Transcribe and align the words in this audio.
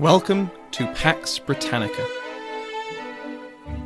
Welcome 0.00 0.50
to 0.70 0.86
Pax 0.94 1.38
Britannica. 1.38 2.06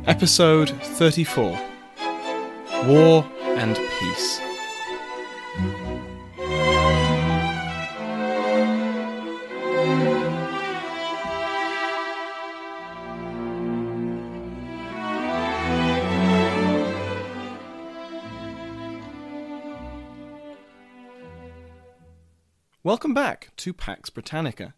Episode 0.05 0.69
34 0.69 1.59
War 2.85 3.29
and 3.41 3.75
Peace. 3.75 4.39
Welcome 22.83 23.13
back 23.13 23.49
to 23.57 23.73
Pax 23.73 24.09
Britannica. 24.09 24.75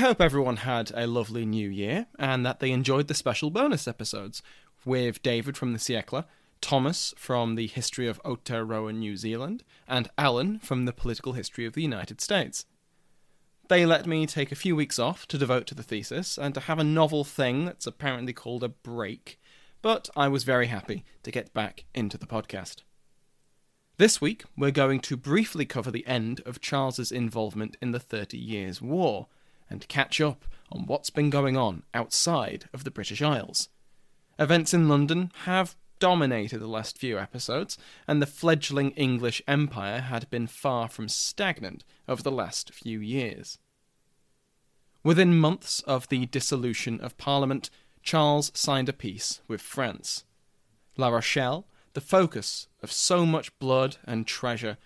I 0.00 0.04
hope 0.04 0.22
everyone 0.22 0.56
had 0.56 0.90
a 0.94 1.06
lovely 1.06 1.44
new 1.44 1.68
year 1.68 2.06
and 2.18 2.46
that 2.46 2.58
they 2.58 2.70
enjoyed 2.70 3.06
the 3.06 3.12
special 3.12 3.50
bonus 3.50 3.86
episodes 3.86 4.40
with 4.82 5.22
David 5.22 5.58
from 5.58 5.74
the 5.74 5.78
Siècle, 5.78 6.24
Thomas 6.62 7.12
from 7.18 7.54
the 7.54 7.66
History 7.66 8.06
of 8.08 8.18
Aotearoa 8.22 8.96
New 8.96 9.18
Zealand, 9.18 9.62
and 9.86 10.08
Alan 10.16 10.58
from 10.58 10.86
the 10.86 10.94
Political 10.94 11.34
History 11.34 11.66
of 11.66 11.74
the 11.74 11.82
United 11.82 12.22
States. 12.22 12.64
They 13.68 13.84
let 13.84 14.06
me 14.06 14.24
take 14.24 14.50
a 14.50 14.54
few 14.54 14.74
weeks 14.74 14.98
off 14.98 15.28
to 15.28 15.36
devote 15.36 15.66
to 15.66 15.74
the 15.74 15.82
thesis 15.82 16.38
and 16.38 16.54
to 16.54 16.60
have 16.60 16.78
a 16.78 16.82
novel 16.82 17.22
thing 17.22 17.66
that's 17.66 17.86
apparently 17.86 18.32
called 18.32 18.64
a 18.64 18.70
break, 18.70 19.38
but 19.82 20.08
I 20.16 20.28
was 20.28 20.44
very 20.44 20.68
happy 20.68 21.04
to 21.24 21.30
get 21.30 21.52
back 21.52 21.84
into 21.94 22.16
the 22.16 22.26
podcast. 22.26 22.84
This 23.98 24.18
week, 24.18 24.44
we're 24.56 24.70
going 24.70 25.00
to 25.00 25.18
briefly 25.18 25.66
cover 25.66 25.90
the 25.90 26.06
end 26.06 26.40
of 26.46 26.62
Charles's 26.62 27.12
involvement 27.12 27.76
in 27.82 27.92
the 27.92 28.00
Thirty 28.00 28.38
Years' 28.38 28.80
War 28.80 29.26
and 29.70 29.88
catch 29.88 30.20
up 30.20 30.44
on 30.72 30.86
what's 30.86 31.10
been 31.10 31.30
going 31.30 31.56
on 31.56 31.84
outside 31.94 32.68
of 32.72 32.84
the 32.84 32.90
British 32.90 33.22
Isles. 33.22 33.68
Events 34.38 34.74
in 34.74 34.88
London 34.88 35.30
have 35.44 35.76
dominated 36.00 36.58
the 36.58 36.66
last 36.66 36.98
few 36.98 37.18
episodes, 37.18 37.78
and 38.08 38.20
the 38.20 38.26
fledgling 38.26 38.90
English 38.92 39.40
Empire 39.46 40.00
had 40.00 40.28
been 40.30 40.46
far 40.46 40.88
from 40.88 41.08
stagnant 41.08 41.84
over 42.08 42.22
the 42.22 42.32
last 42.32 42.72
few 42.72 43.00
years. 43.00 43.58
Within 45.04 45.38
months 45.38 45.80
of 45.80 46.08
the 46.08 46.26
dissolution 46.26 47.00
of 47.00 47.16
Parliament, 47.16 47.70
Charles 48.02 48.50
signed 48.54 48.88
a 48.88 48.92
peace 48.92 49.40
with 49.46 49.60
France. 49.60 50.24
La 50.96 51.08
Rochelle, 51.08 51.66
the 51.92 52.00
focus 52.00 52.66
of 52.82 52.92
so 52.92 53.24
much 53.24 53.56
blood 53.58 53.96
and 54.04 54.26
treasure, 54.26 54.78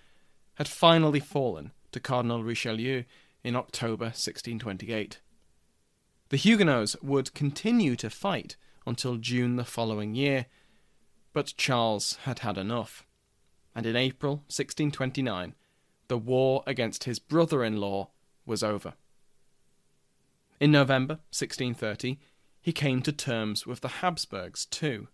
had 0.55 0.69
finally 0.69 1.21
fallen 1.21 1.73
to 1.93 2.00
Cardinal 2.00 2.43
Richelieu 2.43 3.05
in 3.44 3.55
October 3.55 4.06
1628. 4.06 5.21
The 6.31 6.37
Huguenots 6.37 6.97
would 7.03 7.34
continue 7.34 7.94
to 7.97 8.10
fight 8.10 8.56
until 8.87 9.19
June 9.19 9.56
the 9.56 9.65
following 9.65 10.15
year, 10.15 10.47
but 11.32 11.55
Charles 11.56 12.19
had 12.22 12.41
had 12.41 12.56
enough, 12.56 13.06
and 13.75 13.87
in 13.87 13.94
April 13.94 14.37
1629 14.49 15.55
the 16.09 16.19
war 16.19 16.62
against 16.66 17.05
his 17.05 17.19
brother 17.19 17.65
in 17.65 17.78
law 17.78 18.10
was 18.44 18.62
over. 18.62 18.94
In 20.61 20.71
November 20.71 21.15
1630 21.31 22.19
he 22.61 22.72
came 22.72 23.03
to 23.03 23.12
terms 23.12 23.66
with 23.66 23.81
the 23.81 24.00
Habsburgs 24.00 24.66
too. 24.66 25.09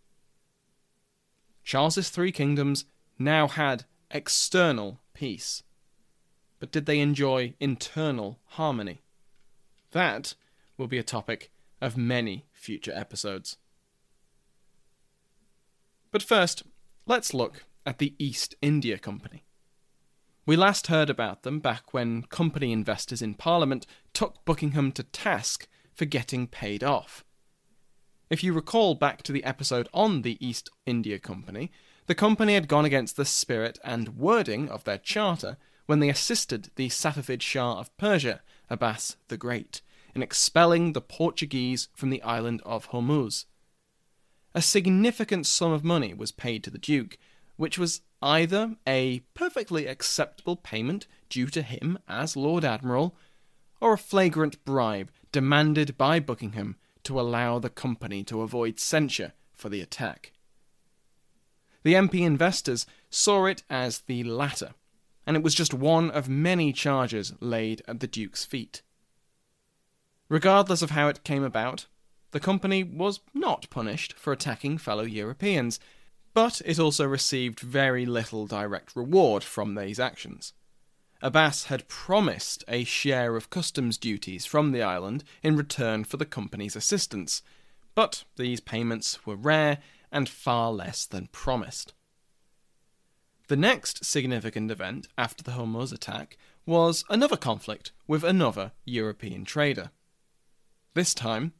Charles's 1.64 2.10
three 2.10 2.32
kingdoms 2.32 2.84
now 3.18 3.48
had 3.48 3.84
external 4.10 5.00
peace 5.14 5.62
but 6.60 6.70
did 6.70 6.86
they 6.86 7.00
enjoy 7.00 7.54
internal 7.58 8.38
harmony? 8.48 9.00
That 9.90 10.34
will 10.76 10.86
be 10.86 10.98
a 10.98 11.02
topic 11.02 11.50
of 11.80 11.96
many 11.96 12.44
future 12.52 12.92
episodes. 12.94 13.56
But 16.12 16.22
first, 16.22 16.62
let's 17.06 17.34
look 17.34 17.64
at 17.86 17.98
the 17.98 18.14
East 18.18 18.54
India 18.60 18.98
Company. 18.98 19.44
We 20.46 20.56
last 20.56 20.88
heard 20.88 21.10
about 21.10 21.42
them 21.42 21.60
back 21.60 21.94
when 21.94 22.22
company 22.24 22.72
investors 22.72 23.22
in 23.22 23.34
Parliament 23.34 23.86
took 24.12 24.44
Buckingham 24.44 24.92
to 24.92 25.02
task 25.02 25.66
for 25.94 26.04
getting 26.04 26.46
paid 26.46 26.84
off. 26.84 27.24
If 28.28 28.44
you 28.44 28.52
recall 28.52 28.94
back 28.94 29.22
to 29.22 29.32
the 29.32 29.44
episode 29.44 29.88
on 29.92 30.22
the 30.22 30.44
East 30.44 30.70
India 30.86 31.18
Company, 31.18 31.70
the 32.06 32.14
company 32.14 32.54
had 32.54 32.68
gone 32.68 32.84
against 32.84 33.16
the 33.16 33.24
spirit 33.24 33.78
and 33.84 34.16
wording 34.16 34.68
of 34.68 34.84
their 34.84 34.98
charter 34.98 35.56
when 35.86 36.00
they 36.00 36.08
assisted 36.08 36.70
the 36.76 36.88
Safavid 36.88 37.42
Shah 37.42 37.78
of 37.78 37.96
Persia, 37.96 38.42
Abbas 38.68 39.16
the 39.28 39.36
Great, 39.36 39.82
in 40.14 40.22
expelling 40.22 40.92
the 40.92 41.00
Portuguese 41.00 41.88
from 41.94 42.10
the 42.10 42.22
island 42.22 42.62
of 42.64 42.88
Hormuz. 42.90 43.46
A 44.54 44.62
significant 44.62 45.46
sum 45.46 45.72
of 45.72 45.84
money 45.84 46.12
was 46.12 46.32
paid 46.32 46.64
to 46.64 46.70
the 46.70 46.78
Duke, 46.78 47.18
which 47.56 47.78
was 47.78 48.00
either 48.22 48.76
a 48.86 49.20
perfectly 49.34 49.86
acceptable 49.86 50.56
payment 50.56 51.06
due 51.28 51.46
to 51.46 51.62
him 51.62 51.98
as 52.08 52.36
Lord 52.36 52.64
Admiral, 52.64 53.16
or 53.80 53.94
a 53.94 53.98
flagrant 53.98 54.64
bribe 54.64 55.10
demanded 55.32 55.96
by 55.96 56.20
Buckingham 56.20 56.76
to 57.04 57.18
allow 57.18 57.58
the 57.58 57.70
company 57.70 58.22
to 58.24 58.42
avoid 58.42 58.78
censure 58.78 59.32
for 59.54 59.68
the 59.68 59.80
attack. 59.80 60.32
The 61.82 61.94
MP 61.94 62.20
investors 62.20 62.86
saw 63.08 63.46
it 63.46 63.62
as 63.70 64.00
the 64.00 64.22
latter, 64.24 64.72
and 65.30 65.36
it 65.36 65.44
was 65.44 65.54
just 65.54 65.72
one 65.72 66.10
of 66.10 66.28
many 66.28 66.72
charges 66.72 67.32
laid 67.38 67.82
at 67.86 68.00
the 68.00 68.08
Duke's 68.08 68.44
feet. 68.44 68.82
Regardless 70.28 70.82
of 70.82 70.90
how 70.90 71.06
it 71.06 71.22
came 71.22 71.44
about, 71.44 71.86
the 72.32 72.40
company 72.40 72.82
was 72.82 73.20
not 73.32 73.70
punished 73.70 74.14
for 74.14 74.32
attacking 74.32 74.78
fellow 74.78 75.04
Europeans, 75.04 75.78
but 76.34 76.60
it 76.64 76.80
also 76.80 77.06
received 77.06 77.60
very 77.60 78.04
little 78.04 78.48
direct 78.48 78.96
reward 78.96 79.44
from 79.44 79.76
these 79.76 80.00
actions. 80.00 80.52
Abbas 81.22 81.66
had 81.66 81.86
promised 81.86 82.64
a 82.66 82.82
share 82.82 83.36
of 83.36 83.50
customs 83.50 83.98
duties 83.98 84.46
from 84.46 84.72
the 84.72 84.82
island 84.82 85.22
in 85.44 85.56
return 85.56 86.02
for 86.02 86.16
the 86.16 86.26
company's 86.26 86.74
assistance, 86.74 87.40
but 87.94 88.24
these 88.34 88.58
payments 88.58 89.24
were 89.24 89.36
rare 89.36 89.78
and 90.10 90.28
far 90.28 90.72
less 90.72 91.06
than 91.06 91.28
promised. 91.28 91.94
The 93.50 93.56
next 93.56 94.04
significant 94.04 94.70
event 94.70 95.08
after 95.18 95.42
the 95.42 95.50
Hormuz 95.50 95.92
attack 95.92 96.38
was 96.66 97.04
another 97.10 97.36
conflict 97.36 97.90
with 98.06 98.22
another 98.22 98.70
European 98.84 99.44
trader. 99.44 99.90
This 100.94 101.14
time, 101.14 101.54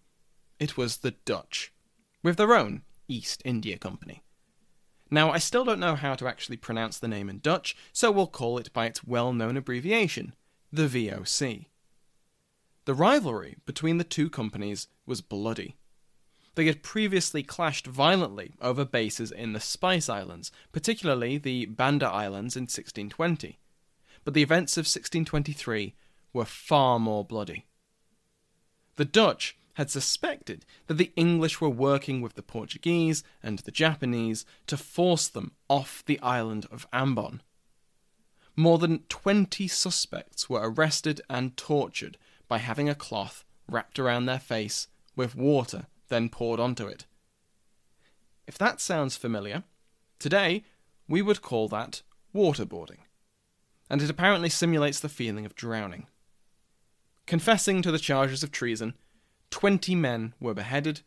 it 0.60 0.76
was 0.76 0.98
the 0.98 1.16
Dutch, 1.24 1.72
with 2.22 2.36
their 2.36 2.54
own 2.54 2.82
East 3.08 3.42
India 3.44 3.76
Company. 3.76 4.22
Now, 5.10 5.32
I 5.32 5.38
still 5.38 5.64
don't 5.64 5.80
know 5.80 5.96
how 5.96 6.14
to 6.14 6.28
actually 6.28 6.58
pronounce 6.58 6.96
the 6.96 7.08
name 7.08 7.28
in 7.28 7.40
Dutch, 7.40 7.76
so 7.92 8.12
we'll 8.12 8.28
call 8.28 8.56
it 8.58 8.72
by 8.72 8.86
its 8.86 9.02
well 9.02 9.32
known 9.32 9.56
abbreviation, 9.56 10.36
the 10.72 10.86
VOC. 10.86 11.66
The 12.84 12.94
rivalry 12.94 13.56
between 13.66 13.98
the 13.98 14.04
two 14.04 14.30
companies 14.30 14.86
was 15.06 15.22
bloody. 15.22 15.74
They 16.60 16.66
had 16.66 16.82
previously 16.82 17.42
clashed 17.42 17.86
violently 17.86 18.52
over 18.60 18.84
bases 18.84 19.32
in 19.32 19.54
the 19.54 19.60
Spice 19.60 20.10
Islands, 20.10 20.52
particularly 20.72 21.38
the 21.38 21.64
Banda 21.64 22.06
Islands 22.06 22.54
in 22.54 22.64
1620. 22.64 23.58
But 24.24 24.34
the 24.34 24.42
events 24.42 24.76
of 24.76 24.82
1623 24.82 25.94
were 26.34 26.44
far 26.44 26.98
more 26.98 27.24
bloody. 27.24 27.64
The 28.96 29.06
Dutch 29.06 29.56
had 29.76 29.90
suspected 29.90 30.66
that 30.86 30.98
the 30.98 31.14
English 31.16 31.62
were 31.62 31.70
working 31.70 32.20
with 32.20 32.34
the 32.34 32.42
Portuguese 32.42 33.24
and 33.42 33.60
the 33.60 33.70
Japanese 33.70 34.44
to 34.66 34.76
force 34.76 35.28
them 35.28 35.52
off 35.70 36.04
the 36.04 36.20
island 36.20 36.66
of 36.70 36.86
Ambon. 36.92 37.40
More 38.54 38.76
than 38.76 39.04
20 39.08 39.66
suspects 39.66 40.50
were 40.50 40.70
arrested 40.70 41.22
and 41.30 41.56
tortured 41.56 42.18
by 42.48 42.58
having 42.58 42.90
a 42.90 42.94
cloth 42.94 43.46
wrapped 43.66 43.98
around 43.98 44.26
their 44.26 44.38
face 44.38 44.88
with 45.16 45.34
water 45.34 45.86
then 46.10 46.28
poured 46.28 46.60
onto 46.60 46.86
it. 46.86 47.06
If 48.46 48.58
that 48.58 48.80
sounds 48.80 49.16
familiar, 49.16 49.64
today 50.18 50.64
we 51.08 51.22
would 51.22 51.40
call 51.40 51.68
that 51.68 52.02
waterboarding, 52.34 52.98
and 53.88 54.02
it 54.02 54.10
apparently 54.10 54.50
simulates 54.50 55.00
the 55.00 55.08
feeling 55.08 55.46
of 55.46 55.54
drowning. 55.54 56.06
Confessing 57.26 57.80
to 57.82 57.90
the 57.90 57.98
charges 57.98 58.42
of 58.42 58.50
treason, 58.50 58.94
20 59.50 59.94
men 59.94 60.34
were 60.40 60.54
beheaded, 60.54 61.00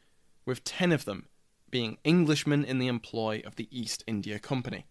with 0.46 0.64
10 0.64 0.92
of 0.92 1.06
them 1.06 1.28
being 1.70 1.98
Englishmen 2.06 2.64
in 2.64 2.78
the 2.78 2.88
employ 2.88 3.42
of 3.46 3.56
the 3.56 3.68
East 3.72 4.04
India 4.06 4.38
Company. 4.38 4.86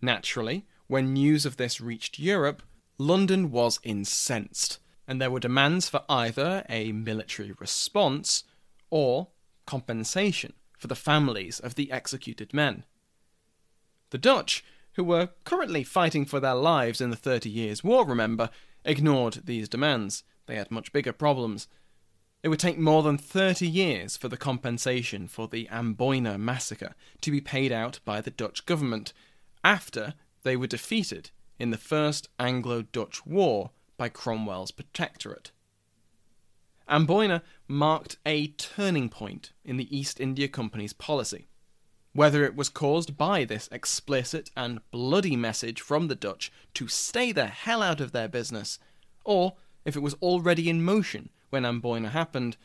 Naturally, 0.00 0.64
when 0.86 1.12
news 1.12 1.44
of 1.44 1.56
this 1.56 1.80
reached 1.80 2.18
Europe, 2.18 2.62
London 2.98 3.50
was 3.50 3.80
incensed, 3.82 4.78
and 5.08 5.20
there 5.20 5.30
were 5.30 5.40
demands 5.40 5.88
for 5.88 6.04
either 6.08 6.64
a 6.68 6.92
military 6.92 7.52
response 7.58 8.44
or 8.94 9.26
compensation 9.66 10.52
for 10.78 10.86
the 10.86 10.94
families 10.94 11.58
of 11.58 11.74
the 11.74 11.90
executed 11.90 12.54
men. 12.54 12.84
The 14.10 14.18
Dutch, 14.18 14.64
who 14.92 15.02
were 15.02 15.30
currently 15.42 15.82
fighting 15.82 16.24
for 16.24 16.38
their 16.38 16.54
lives 16.54 17.00
in 17.00 17.10
the 17.10 17.16
Thirty 17.16 17.50
Years' 17.50 17.82
War, 17.82 18.06
remember, 18.06 18.50
ignored 18.84 19.40
these 19.46 19.68
demands. 19.68 20.22
They 20.46 20.54
had 20.54 20.70
much 20.70 20.92
bigger 20.92 21.12
problems. 21.12 21.66
It 22.44 22.50
would 22.50 22.60
take 22.60 22.78
more 22.78 23.02
than 23.02 23.18
30 23.18 23.66
years 23.66 24.16
for 24.16 24.28
the 24.28 24.36
compensation 24.36 25.26
for 25.26 25.48
the 25.48 25.66
Amboina 25.72 26.38
massacre 26.38 26.94
to 27.22 27.32
be 27.32 27.40
paid 27.40 27.72
out 27.72 27.98
by 28.04 28.20
the 28.20 28.30
Dutch 28.30 28.64
government 28.64 29.12
after 29.64 30.14
they 30.44 30.56
were 30.56 30.68
defeated 30.68 31.32
in 31.58 31.70
the 31.70 31.78
First 31.78 32.28
Anglo 32.38 32.82
Dutch 32.82 33.26
War 33.26 33.70
by 33.96 34.08
Cromwell's 34.08 34.70
protectorate. 34.70 35.50
Amboina 36.88 37.42
marked 37.66 38.18
a 38.26 38.48
turning 38.48 39.08
point 39.08 39.52
in 39.64 39.76
the 39.76 39.96
East 39.96 40.20
India 40.20 40.48
Company's 40.48 40.92
policy. 40.92 41.48
Whether 42.12 42.44
it 42.44 42.54
was 42.54 42.68
caused 42.68 43.16
by 43.16 43.44
this 43.44 43.68
explicit 43.72 44.50
and 44.56 44.80
bloody 44.90 45.34
message 45.34 45.80
from 45.80 46.08
the 46.08 46.14
Dutch 46.14 46.52
to 46.74 46.86
stay 46.86 47.32
the 47.32 47.46
hell 47.46 47.82
out 47.82 48.00
of 48.00 48.12
their 48.12 48.28
business, 48.28 48.78
or 49.24 49.54
if 49.84 49.96
it 49.96 50.02
was 50.02 50.14
already 50.14 50.68
in 50.68 50.84
motion 50.84 51.30
when 51.50 51.64
Amboina 51.64 52.10
happened, 52.10 52.56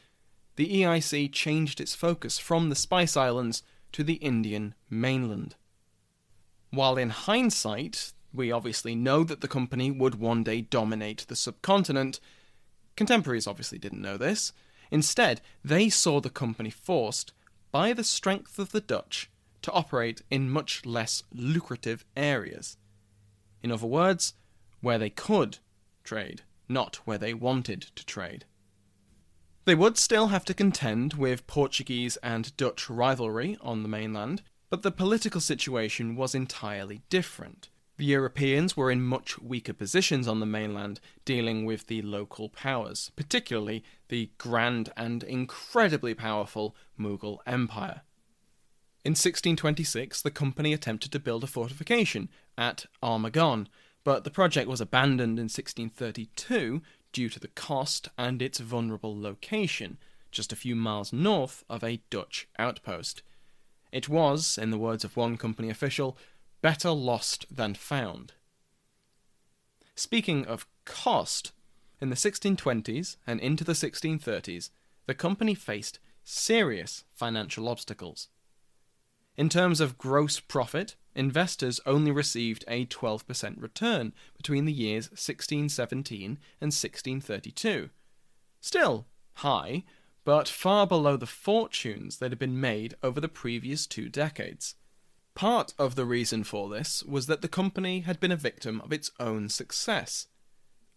the 0.56 0.82
EIC 0.82 1.32
changed 1.32 1.80
its 1.80 1.96
focus 1.96 2.38
from 2.38 2.70
the 2.70 2.76
Spice 2.76 3.16
Islands 3.16 3.64
to 3.94 4.04
the 4.04 4.16
Indian 4.16 4.76
mainland. 4.90 5.56
While 6.72 6.98
in 6.98 7.10
hindsight, 7.10 8.14
we 8.34 8.52
obviously 8.52 8.94
know 8.94 9.24
that 9.24 9.42
the 9.42 9.48
company 9.48 9.90
would 9.90 10.16
one 10.16 10.44
day 10.44 10.62
dominate 10.62 11.26
the 11.28 11.36
subcontinent, 11.36 12.20
contemporaries 13.00 13.48
obviously 13.48 13.80
didn't 13.80 14.02
know 14.02 14.18
this. 14.18 14.52
Instead, 14.92 15.40
they 15.64 15.90
saw 15.90 16.20
the 16.20 16.30
company 16.30 16.70
forced, 16.70 17.32
by 17.72 17.94
the 17.94 18.04
strength 18.04 18.60
of 18.60 18.74
the 18.74 18.82
Dutch, 18.82 19.30
to 19.62 19.72
operate 19.72 20.22
in 20.30 20.50
much 20.50 20.86
less 20.86 21.24
lucrative 21.34 22.04
areas. 22.18 22.76
In 23.64 23.72
other 23.72 23.88
words, 23.88 24.34
where 24.82 24.98
they 24.98 25.10
could 25.10 25.60
trade, 26.04 26.42
not 26.68 26.98
where 27.06 27.18
they 27.18 27.34
wanted 27.34 27.84
to 27.96 28.06
trade. 28.06 28.44
They 29.64 29.76
would 29.76 29.98
still 29.98 30.28
have 30.28 30.44
to 30.46 30.54
contend 30.54 31.14
with 31.14 31.48
Portuguese 31.48 32.18
and 32.18 32.56
Dutch 32.58 32.90
rivalry 32.90 33.58
on 33.62 33.82
the 33.82 33.90
mainland, 33.90 34.42
but 34.70 34.82
the 34.82 34.92
political 34.92 35.40
situation 35.40 36.18
was 36.18 36.36
entirely 36.36 37.02
different. 37.10 37.70
The 38.00 38.06
Europeans 38.06 38.78
were 38.78 38.90
in 38.90 39.02
much 39.02 39.38
weaker 39.40 39.74
positions 39.74 40.26
on 40.26 40.40
the 40.40 40.46
mainland, 40.46 41.02
dealing 41.26 41.66
with 41.66 41.88
the 41.88 42.02
local 42.02 42.48
powers, 42.48 43.12
particularly 43.18 43.84
the 44.08 44.32
grand 44.38 44.94
and 44.96 45.22
incredibly 45.22 46.14
powerful 46.14 46.78
Mughal 46.98 47.40
Empire. 47.46 48.04
In 49.04 49.12
1626, 49.12 50.22
the 50.22 50.32
company 50.32 50.72
attempted 50.72 51.12
to 51.12 51.20
build 51.20 51.44
a 51.44 51.48
fortification 51.48 52.30
at 52.58 52.86
Armagon, 53.04 53.68
but 54.06 54.24
the 54.24 54.32
project 54.32 54.70
was 54.70 54.80
abandoned 54.80 55.38
in 55.38 55.50
1632 55.50 56.82
due 57.12 57.28
to 57.28 57.38
the 57.38 57.50
cost 57.50 58.08
and 58.18 58.42
its 58.42 58.60
vulnerable 58.60 59.20
location, 59.20 59.98
just 60.32 60.54
a 60.54 60.56
few 60.56 60.74
miles 60.74 61.12
north 61.12 61.66
of 61.70 61.84
a 61.84 62.00
Dutch 62.10 62.48
outpost. 62.58 63.24
It 63.92 64.08
was, 64.08 64.58
in 64.58 64.70
the 64.70 64.78
words 64.78 65.04
of 65.04 65.18
one 65.18 65.36
company 65.36 65.70
official, 65.70 66.18
better 66.62 66.92
lost 66.92 67.46
than 67.50 67.74
found. 67.74 68.34
Speaking 69.96 70.46
of 70.46 70.68
cost, 70.86 71.52
in 72.02 72.10
the 72.10 72.16
1620s 72.16 73.18
and 73.28 73.40
into 73.40 73.64
the 73.64 73.74
1630s, 73.74 74.70
the 75.06 75.14
company 75.14 75.54
faced 75.54 76.00
serious 76.24 77.04
financial 77.14 77.68
obstacles. 77.68 78.30
In 79.36 79.50
terms 79.50 79.80
of 79.80 79.98
gross 79.98 80.40
profit, 80.40 80.96
investors 81.16 81.80
only 81.86 82.12
received 82.12 82.66
a 82.68 82.86
12% 82.86 83.62
return 83.62 84.14
between 84.36 84.66
the 84.66 84.74
years 84.74 85.10
1617 85.10 86.38
and 86.62 86.72
1632. 86.74 87.90
Still 88.62 89.06
high, 89.36 89.84
but 90.26 90.48
far 90.48 90.86
below 90.86 91.18
the 91.18 91.26
fortunes 91.26 92.18
that 92.18 92.32
had 92.32 92.40
been 92.40 92.60
made 92.60 92.96
over 93.02 93.20
the 93.22 93.30
previous 93.30 93.88
two 93.88 94.10
decades. 94.10 94.76
Part 95.40 95.74
of 95.80 95.96
the 95.96 96.04
reason 96.04 96.44
for 96.44 96.68
this 96.68 97.02
was 97.02 97.28
that 97.28 97.42
the 97.42 97.48
company 97.48 98.02
had 98.02 98.20
been 98.20 98.34
a 98.34 98.36
victim 98.36 98.82
of 98.82 98.92
its 98.92 99.10
own 99.22 99.48
success. 99.48 100.28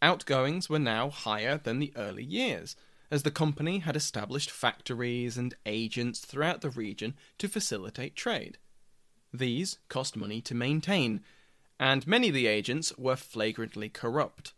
Outgoings 0.03 0.69
were 0.69 0.81
now 0.81 1.11
higher 1.11 1.59
than 1.59 1.79
the 1.79 1.93
early 1.94 2.25
years, 2.25 2.75
as 3.09 3.23
the 3.23 3.31
company 3.31 3.79
had 3.79 3.94
established 3.94 4.51
factories 4.51 5.37
and 5.39 5.55
agents 5.65 6.19
throughout 6.19 6.61
the 6.61 6.70
region 6.70 7.15
to 7.39 7.46
facilitate 7.46 8.17
trade. 8.17 8.58
These 9.32 9.79
cost 9.89 10.17
money 10.17 10.41
to 10.41 10.56
maintain, 10.56 11.20
and 11.79 12.05
many 12.05 12.27
of 12.27 12.34
the 12.34 12.49
agents 12.49 12.93
were 12.99 13.15
flagrantly 13.15 13.89
corrupt. 13.89 14.55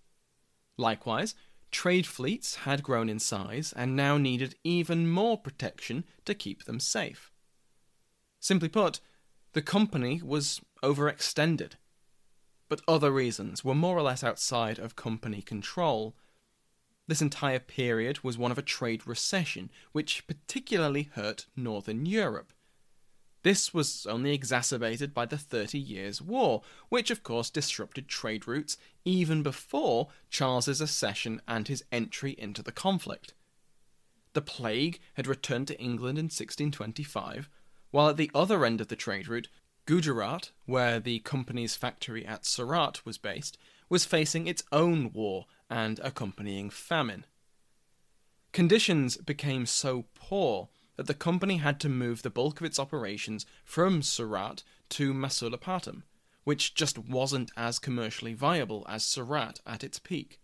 Likewise, 0.78 1.34
trade 1.70 2.06
fleets 2.06 2.54
had 2.54 2.82
grown 2.82 3.10
in 3.10 3.18
size 3.18 3.74
and 3.76 3.94
now 3.94 4.16
needed 4.16 4.54
even 4.64 5.10
more 5.10 5.36
protection 5.36 6.04
to 6.24 6.34
keep 6.34 6.64
them 6.64 6.80
safe. 6.80 7.30
Simply 8.40 8.70
put, 8.70 9.00
the 9.54 9.62
company 9.62 10.20
was 10.22 10.60
overextended. 10.82 11.72
But 12.68 12.82
other 12.88 13.10
reasons 13.10 13.64
were 13.64 13.74
more 13.74 13.96
or 13.96 14.02
less 14.02 14.24
outside 14.24 14.78
of 14.78 14.96
company 14.96 15.42
control. 15.42 16.16
This 17.06 17.22
entire 17.22 17.60
period 17.60 18.24
was 18.24 18.36
one 18.36 18.50
of 18.50 18.58
a 18.58 18.62
trade 18.62 19.06
recession, 19.06 19.70
which 19.92 20.26
particularly 20.26 21.10
hurt 21.14 21.46
Northern 21.56 22.04
Europe. 22.04 22.52
This 23.44 23.72
was 23.72 24.06
only 24.06 24.32
exacerbated 24.32 25.14
by 25.14 25.26
the 25.26 25.38
Thirty 25.38 25.78
Years' 25.78 26.20
War, 26.20 26.62
which 26.88 27.10
of 27.10 27.22
course 27.22 27.50
disrupted 27.50 28.08
trade 28.08 28.48
routes 28.48 28.76
even 29.04 29.42
before 29.42 30.08
Charles's 30.30 30.80
accession 30.80 31.40
and 31.46 31.68
his 31.68 31.84
entry 31.92 32.34
into 32.38 32.62
the 32.62 32.72
conflict. 32.72 33.34
The 34.32 34.42
plague 34.42 34.98
had 35.12 35.28
returned 35.28 35.68
to 35.68 35.78
England 35.78 36.18
in 36.18 36.24
1625, 36.24 37.48
while 37.94 38.08
at 38.08 38.16
the 38.16 38.30
other 38.34 38.64
end 38.64 38.80
of 38.80 38.88
the 38.88 38.96
trade 38.96 39.28
route, 39.28 39.46
Gujarat, 39.86 40.50
where 40.66 40.98
the 40.98 41.20
company's 41.20 41.76
factory 41.76 42.26
at 42.26 42.44
Surat 42.44 43.06
was 43.06 43.18
based, 43.18 43.56
was 43.88 44.04
facing 44.04 44.48
its 44.48 44.64
own 44.72 45.12
war 45.12 45.46
and 45.70 46.00
accompanying 46.00 46.70
famine. 46.70 47.24
Conditions 48.52 49.16
became 49.16 49.64
so 49.64 50.06
poor 50.16 50.70
that 50.96 51.06
the 51.06 51.14
company 51.14 51.58
had 51.58 51.78
to 51.78 51.88
move 51.88 52.22
the 52.22 52.30
bulk 52.30 52.58
of 52.58 52.66
its 52.66 52.80
operations 52.80 53.46
from 53.64 54.02
Surat 54.02 54.64
to 54.88 55.14
Masulipatam, 55.14 56.02
which 56.42 56.74
just 56.74 56.98
wasn't 56.98 57.52
as 57.56 57.78
commercially 57.78 58.34
viable 58.34 58.84
as 58.88 59.04
Surat 59.04 59.60
at 59.64 59.84
its 59.84 60.00
peak. 60.00 60.40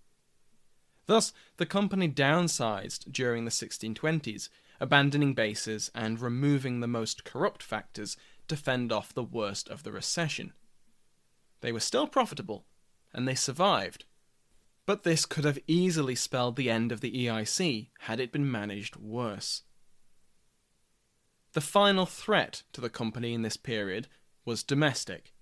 Thus, 1.06 1.32
the 1.56 1.66
company 1.66 2.08
downsized 2.08 3.10
during 3.10 3.44
the 3.44 3.50
1620s, 3.50 4.48
abandoning 4.80 5.34
bases 5.34 5.90
and 5.94 6.20
removing 6.20 6.80
the 6.80 6.88
most 6.88 7.24
corrupt 7.24 7.62
factors 7.62 8.16
to 8.48 8.56
fend 8.56 8.90
off 8.90 9.14
the 9.14 9.22
worst 9.22 9.68
of 9.68 9.82
the 9.82 9.92
recession. 9.92 10.52
They 11.60 11.72
were 11.72 11.80
still 11.80 12.06
profitable, 12.06 12.64
and 13.12 13.28
they 13.28 13.34
survived. 13.34 14.04
But 14.86 15.02
this 15.02 15.26
could 15.26 15.44
have 15.44 15.58
easily 15.66 16.14
spelled 16.14 16.56
the 16.56 16.70
end 16.70 16.90
of 16.90 17.00
the 17.00 17.26
EIC 17.26 17.88
had 18.00 18.18
it 18.18 18.32
been 18.32 18.50
managed 18.50 18.96
worse. 18.96 19.62
The 21.52 21.60
final 21.60 22.06
threat 22.06 22.62
to 22.72 22.80
the 22.80 22.88
company 22.88 23.34
in 23.34 23.42
this 23.42 23.56
period 23.56 24.08
was 24.44 24.62
domestic. 24.62 25.34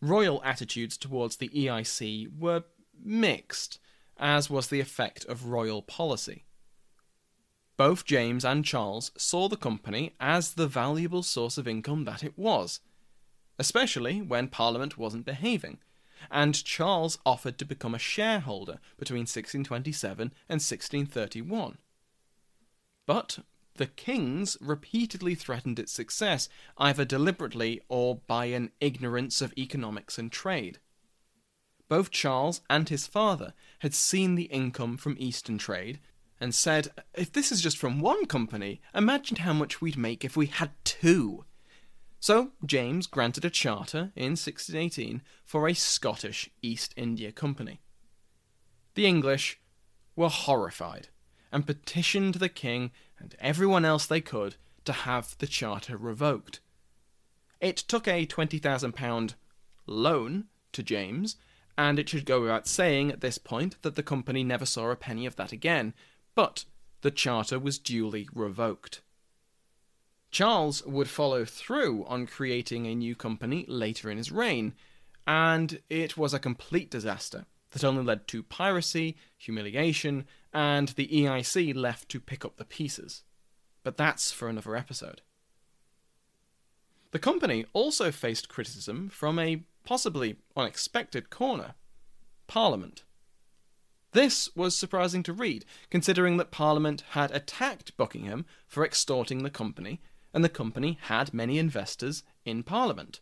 Royal 0.00 0.42
attitudes 0.44 0.96
towards 0.96 1.36
the 1.36 1.48
EIC 1.48 2.38
were 2.38 2.64
mixed, 3.02 3.80
as 4.16 4.48
was 4.48 4.68
the 4.68 4.80
effect 4.80 5.24
of 5.24 5.46
royal 5.46 5.82
policy. 5.82 6.44
Both 7.78 8.04
James 8.04 8.44
and 8.44 8.64
Charles 8.64 9.12
saw 9.16 9.48
the 9.48 9.56
company 9.56 10.16
as 10.18 10.54
the 10.54 10.66
valuable 10.66 11.22
source 11.22 11.56
of 11.56 11.68
income 11.68 12.04
that 12.06 12.24
it 12.24 12.36
was, 12.36 12.80
especially 13.56 14.20
when 14.20 14.48
Parliament 14.48 14.98
wasn't 14.98 15.24
behaving, 15.24 15.78
and 16.28 16.64
Charles 16.64 17.20
offered 17.24 17.56
to 17.58 17.64
become 17.64 17.94
a 17.94 17.98
shareholder 18.00 18.80
between 18.98 19.20
1627 19.20 20.32
and 20.48 20.60
1631. 20.60 21.78
But 23.06 23.38
the 23.76 23.86
kings 23.86 24.56
repeatedly 24.60 25.36
threatened 25.36 25.78
its 25.78 25.92
success, 25.92 26.48
either 26.78 27.04
deliberately 27.04 27.80
or 27.88 28.16
by 28.26 28.46
an 28.46 28.72
ignorance 28.80 29.40
of 29.40 29.54
economics 29.56 30.18
and 30.18 30.32
trade. 30.32 30.80
Both 31.88 32.10
Charles 32.10 32.60
and 32.68 32.88
his 32.88 33.06
father 33.06 33.54
had 33.78 33.94
seen 33.94 34.34
the 34.34 34.46
income 34.46 34.96
from 34.96 35.14
Eastern 35.20 35.58
trade 35.58 36.00
and 36.40 36.54
said, 36.54 36.88
if 37.14 37.32
this 37.32 37.50
is 37.50 37.60
just 37.60 37.76
from 37.76 38.00
one 38.00 38.26
company, 38.26 38.80
imagine 38.94 39.38
how 39.38 39.52
much 39.52 39.80
we'd 39.80 39.96
make 39.96 40.24
if 40.24 40.36
we 40.36 40.46
had 40.46 40.70
two. 40.84 41.44
So 42.20 42.52
James 42.64 43.06
granted 43.06 43.44
a 43.44 43.50
charter 43.50 44.12
in 44.16 44.32
1618 44.32 45.22
for 45.44 45.68
a 45.68 45.74
Scottish 45.74 46.50
East 46.62 46.94
India 46.96 47.32
Company. 47.32 47.80
The 48.94 49.06
English 49.06 49.60
were 50.16 50.28
horrified 50.28 51.08
and 51.52 51.66
petitioned 51.66 52.34
the 52.34 52.48
king 52.48 52.90
and 53.18 53.36
everyone 53.38 53.84
else 53.84 54.06
they 54.06 54.20
could 54.20 54.56
to 54.84 54.92
have 54.92 55.36
the 55.38 55.46
charter 55.46 55.96
revoked. 55.96 56.60
It 57.60 57.76
took 57.76 58.06
a 58.06 58.26
£20,000 58.26 59.34
loan 59.86 60.44
to 60.72 60.82
James, 60.82 61.36
and 61.76 61.98
it 61.98 62.08
should 62.08 62.24
go 62.24 62.40
without 62.40 62.66
saying 62.66 63.10
at 63.10 63.20
this 63.20 63.38
point 63.38 63.80
that 63.82 63.94
the 63.94 64.02
company 64.02 64.44
never 64.44 64.66
saw 64.66 64.90
a 64.90 64.96
penny 64.96 65.26
of 65.26 65.36
that 65.36 65.52
again, 65.52 65.94
but 66.38 66.66
the 67.00 67.10
charter 67.10 67.58
was 67.58 67.80
duly 67.80 68.28
revoked. 68.32 69.00
Charles 70.30 70.86
would 70.86 71.08
follow 71.08 71.44
through 71.44 72.04
on 72.06 72.28
creating 72.28 72.86
a 72.86 72.94
new 72.94 73.16
company 73.16 73.64
later 73.66 74.08
in 74.08 74.18
his 74.18 74.30
reign, 74.30 74.72
and 75.26 75.80
it 75.90 76.16
was 76.16 76.32
a 76.32 76.38
complete 76.38 76.92
disaster 76.92 77.44
that 77.72 77.82
only 77.82 78.04
led 78.04 78.28
to 78.28 78.44
piracy, 78.44 79.16
humiliation, 79.36 80.28
and 80.54 80.90
the 80.90 81.08
EIC 81.08 81.74
left 81.74 82.08
to 82.10 82.20
pick 82.20 82.44
up 82.44 82.56
the 82.56 82.64
pieces. 82.64 83.24
But 83.82 83.96
that's 83.96 84.30
for 84.30 84.46
another 84.46 84.76
episode. 84.76 85.22
The 87.10 87.18
company 87.18 87.66
also 87.72 88.12
faced 88.12 88.48
criticism 88.48 89.08
from 89.08 89.40
a 89.40 89.64
possibly 89.82 90.36
unexpected 90.56 91.30
corner 91.30 91.74
Parliament. 92.46 93.02
This 94.12 94.54
was 94.56 94.74
surprising 94.74 95.22
to 95.24 95.32
read, 95.32 95.64
considering 95.90 96.38
that 96.38 96.50
Parliament 96.50 97.02
had 97.10 97.30
attacked 97.30 97.96
Buckingham 97.96 98.46
for 98.66 98.84
extorting 98.84 99.42
the 99.42 99.50
company, 99.50 100.00
and 100.32 100.42
the 100.42 100.48
company 100.48 100.98
had 101.02 101.34
many 101.34 101.58
investors 101.58 102.22
in 102.44 102.62
Parliament. 102.62 103.20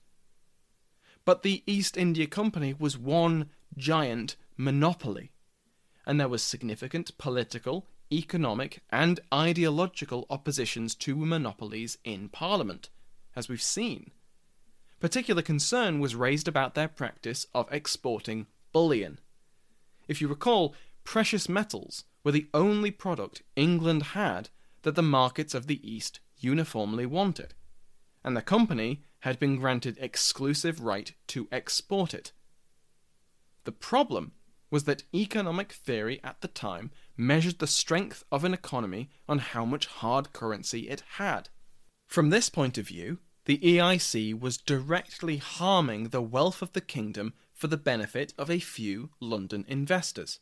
But 1.25 1.43
the 1.43 1.65
East 1.67 1.97
India 1.97 2.27
Company 2.27 2.75
was 2.79 2.97
one 2.97 3.51
giant 3.77 4.37
monopoly, 4.57 5.33
and 6.07 6.21
there 6.21 6.29
was 6.29 6.43
significant 6.43 7.19
political, 7.19 7.89
economic, 8.13 8.81
and 8.91 9.19
ideological 9.35 10.25
oppositions 10.31 10.95
to 10.95 11.17
monopolies 11.17 11.99
in 12.05 12.29
Parliament, 12.29 12.91
as 13.35 13.49
we've 13.49 13.61
seen. 13.61 14.13
Particular 15.01 15.43
concern 15.43 15.99
was 15.99 16.15
raised 16.15 16.47
about 16.47 16.75
their 16.75 16.89
practice 16.89 17.47
of 17.53 17.71
exporting 17.73 18.47
bullion. 18.73 19.19
If 20.09 20.21
you 20.21 20.29
recall, 20.29 20.75
precious 21.05 21.49
metals 21.49 22.05
were 22.23 22.33
the 22.33 22.49
only 22.53 22.91
product 22.91 23.43
England 23.55 24.03
had 24.15 24.51
that 24.83 24.95
the 24.95 25.03
markets 25.03 25.55
of 25.55 25.67
the 25.67 25.81
East 25.89 26.21
uniformly 26.39 27.07
wanted, 27.07 27.55
and 28.25 28.37
the 28.37 28.43
company 28.43 29.03
had 29.21 29.39
been 29.39 29.57
granted 29.57 29.97
exclusive 30.01 30.81
right 30.81 31.13
to 31.29 31.49
export 31.51 32.15
it. 32.15 32.33
The 33.65 33.73
problem 33.73 34.33
was 34.71 34.85
that 34.85 35.05
economic 35.15 35.73
theory 35.73 36.21
at 36.23 36.41
the 36.41 36.49
time 36.49 36.91
measured 37.17 37.59
the 37.59 37.67
strength 37.67 38.25
of 38.31 38.45
an 38.45 38.53
economy 38.53 39.11
on 39.29 39.39
how 39.39 39.65
much 39.65 39.87
hard 39.87 40.33
currency 40.33 40.89
it 40.89 41.03
had. 41.19 41.49
From 42.07 42.31
this 42.31 42.51
point 42.51 42.79
of 42.79 42.87
view, 42.87 43.19
the 43.47 43.59
EIC 43.59 44.39
was 44.39 44.57
directly 44.57 45.39
harming 45.39 46.09
the 46.09 46.23
wealth 46.23 46.63
of 46.63 46.73
the 46.73 46.81
kingdom 46.81 47.33
for 47.57 47.67
the 47.67 47.77
benefit 47.77 48.33
of 48.39 48.51
a 48.51 48.61
few 48.61 49.11
London 49.19 49.65
investors. 49.67 50.39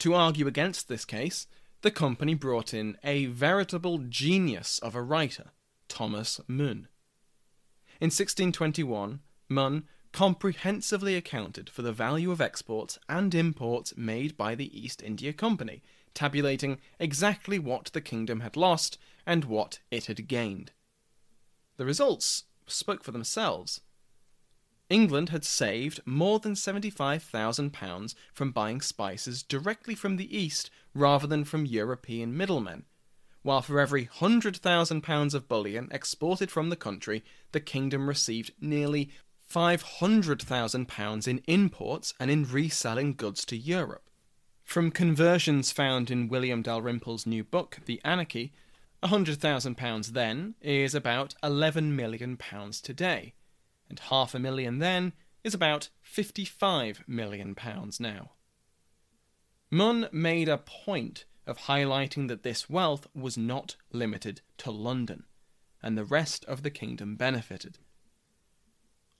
To 0.00 0.14
argue 0.14 0.46
against 0.46 0.88
this 0.88 1.04
case, 1.04 1.46
the 1.82 1.90
company 1.92 2.34
brought 2.34 2.74
in 2.74 2.96
a 3.04 3.26
veritable 3.26 3.98
genius 3.98 4.78
of 4.80 4.94
a 4.96 5.02
writer, 5.02 5.50
Thomas 5.86 6.40
Mun. 6.48 6.88
In 8.00 8.06
1621, 8.06 9.20
Mun 9.48 9.84
comprehensively 10.12 11.14
accounted 11.14 11.68
for 11.68 11.82
the 11.82 11.92
value 11.92 12.30
of 12.30 12.40
exports 12.40 12.98
and 13.08 13.34
imports 13.34 13.96
made 13.96 14.36
by 14.36 14.54
the 14.54 14.76
East 14.76 15.02
India 15.02 15.32
Company, 15.32 15.82
tabulating 16.14 16.78
exactly 16.98 17.58
what 17.58 17.90
the 17.92 18.00
kingdom 18.00 18.40
had 18.40 18.56
lost 18.56 18.98
and 19.26 19.44
what 19.44 19.80
it 19.90 20.06
had 20.06 20.26
gained. 20.26 20.72
The 21.76 21.84
results 21.84 22.44
spoke 22.66 23.04
for 23.04 23.12
themselves. 23.12 23.82
England 24.90 25.28
had 25.28 25.44
saved 25.44 26.00
more 26.06 26.38
than 26.38 26.54
£75,000 26.54 28.14
from 28.32 28.52
buying 28.52 28.80
spices 28.80 29.42
directly 29.42 29.94
from 29.94 30.16
the 30.16 30.36
East 30.36 30.70
rather 30.94 31.26
than 31.26 31.44
from 31.44 31.66
European 31.66 32.36
middlemen, 32.36 32.84
while 33.42 33.62
for 33.62 33.80
every 33.80 34.06
£100,000 34.06 35.34
of 35.34 35.48
bullion 35.48 35.88
exported 35.90 36.50
from 36.50 36.70
the 36.70 36.76
country, 36.76 37.24
the 37.52 37.60
kingdom 37.60 38.08
received 38.08 38.52
nearly 38.60 39.10
£500,000 39.50 41.28
in 41.28 41.38
imports 41.46 42.14
and 42.20 42.30
in 42.30 42.44
reselling 42.44 43.14
goods 43.14 43.44
to 43.46 43.56
Europe. 43.56 44.10
From 44.64 44.90
conversions 44.90 45.72
found 45.72 46.10
in 46.10 46.28
William 46.28 46.62
Dalrymple's 46.62 47.26
new 47.26 47.42
book, 47.42 47.78
The 47.86 48.00
Anarchy, 48.04 48.52
£100,000 49.02 50.06
then 50.08 50.54
is 50.60 50.94
about 50.94 51.34
£11 51.42 51.92
million 51.92 52.36
today, 52.82 53.32
and 53.88 53.98
half 53.98 54.34
a 54.34 54.38
million 54.38 54.78
then 54.78 55.12
is 55.44 55.54
about 55.54 55.88
£55 56.04 57.06
million 57.06 57.56
now. 58.00 58.30
Mun 59.70 60.08
made 60.12 60.48
a 60.48 60.58
point 60.58 61.24
of 61.46 61.58
highlighting 61.58 62.28
that 62.28 62.42
this 62.42 62.68
wealth 62.68 63.06
was 63.14 63.38
not 63.38 63.76
limited 63.92 64.40
to 64.58 64.70
London, 64.70 65.24
and 65.82 65.96
the 65.96 66.04
rest 66.04 66.44
of 66.44 66.62
the 66.62 66.70
kingdom 66.70 67.16
benefited. 67.16 67.78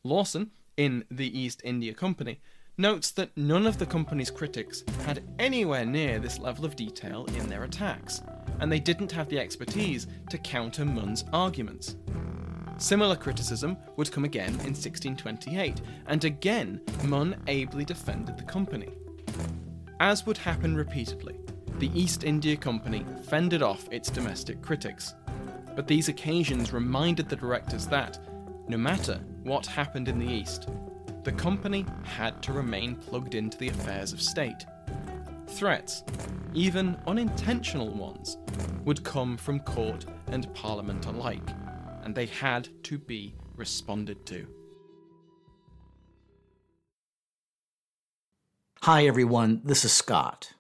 Lawson, 0.05 0.51
in 0.77 1.05
the 1.11 1.39
East 1.39 1.61
India 1.65 1.93
Company, 1.93 2.41
notes 2.77 3.11
that 3.11 3.37
none 3.37 3.67
of 3.67 3.79
the 3.79 3.87
company's 3.87 4.31
critics 4.31 4.85
had 5.05 5.25
anywhere 5.39 5.85
near 5.85 6.19
this 6.19 6.39
level 6.39 6.65
of 6.65 6.77
detail 6.77 7.27
in 7.37 7.49
their 7.49 7.65
attacks, 7.65 8.23
and 8.61 8.71
they 8.71 8.79
didn't 8.79 9.13
have 9.13 9.29
the 9.29 9.39
expertise 9.39 10.07
to 10.31 10.39
counter 10.39 10.85
Mun's 10.85 11.25
arguments. 11.33 11.97
Similar 12.79 13.17
criticism 13.17 13.77
would 13.97 14.13
come 14.13 14.25
again 14.25 14.51
in 14.51 14.75
1628, 14.75 15.81
and 16.07 16.25
again 16.25 16.81
Mun 17.05 17.37
ably 17.49 17.85
defended 17.85 18.39
the 18.39 18.45
company. 18.45 18.89
As 19.99 20.25
would 20.27 20.39
happen 20.39 20.77
repeatedly, 20.77 21.41
the 21.81 21.91
East 21.93 22.23
India 22.23 22.57
Company 22.57 23.05
fended 23.25 23.63
off 23.63 23.89
its 23.91 24.11
domestic 24.11 24.63
critics. 24.63 25.15
But 25.75 25.89
these 25.89 26.09
occasions 26.09 26.73
reminded 26.73 27.29
the 27.29 27.37
directors 27.37 27.87
that, 27.89 28.19
no 28.69 28.77
matter 28.77 29.21
what 29.43 29.67
happened 29.67 30.07
in 30.07 30.21
the 30.21 30.33
East, 30.33 30.69
the 31.25 31.33
company 31.33 31.85
had 32.05 32.41
to 32.43 32.53
remain 32.53 32.95
plugged 32.95 33.35
into 33.35 33.59
the 33.59 33.69
affairs 33.69 34.13
of 34.13 34.23
state. 34.23 34.67
Threats, 35.49 36.05
even 36.55 36.97
unintentional 37.09 37.89
ones, 37.89 38.39
would 38.85 39.03
come 39.03 39.37
from 39.37 39.61
court 39.61 40.07
and 40.29 40.53
parliament 40.55 41.07
alike, 41.07 41.49
and 42.09 42.15
they 42.15 42.25
had 42.25 42.67
to 42.83 42.97
be 42.97 43.35
responded 43.55 44.25
to. 44.25 44.47
Hi, 48.81 49.05
everyone, 49.07 49.61
this 49.63 49.85
is 49.85 49.93
Scott. 49.93 50.55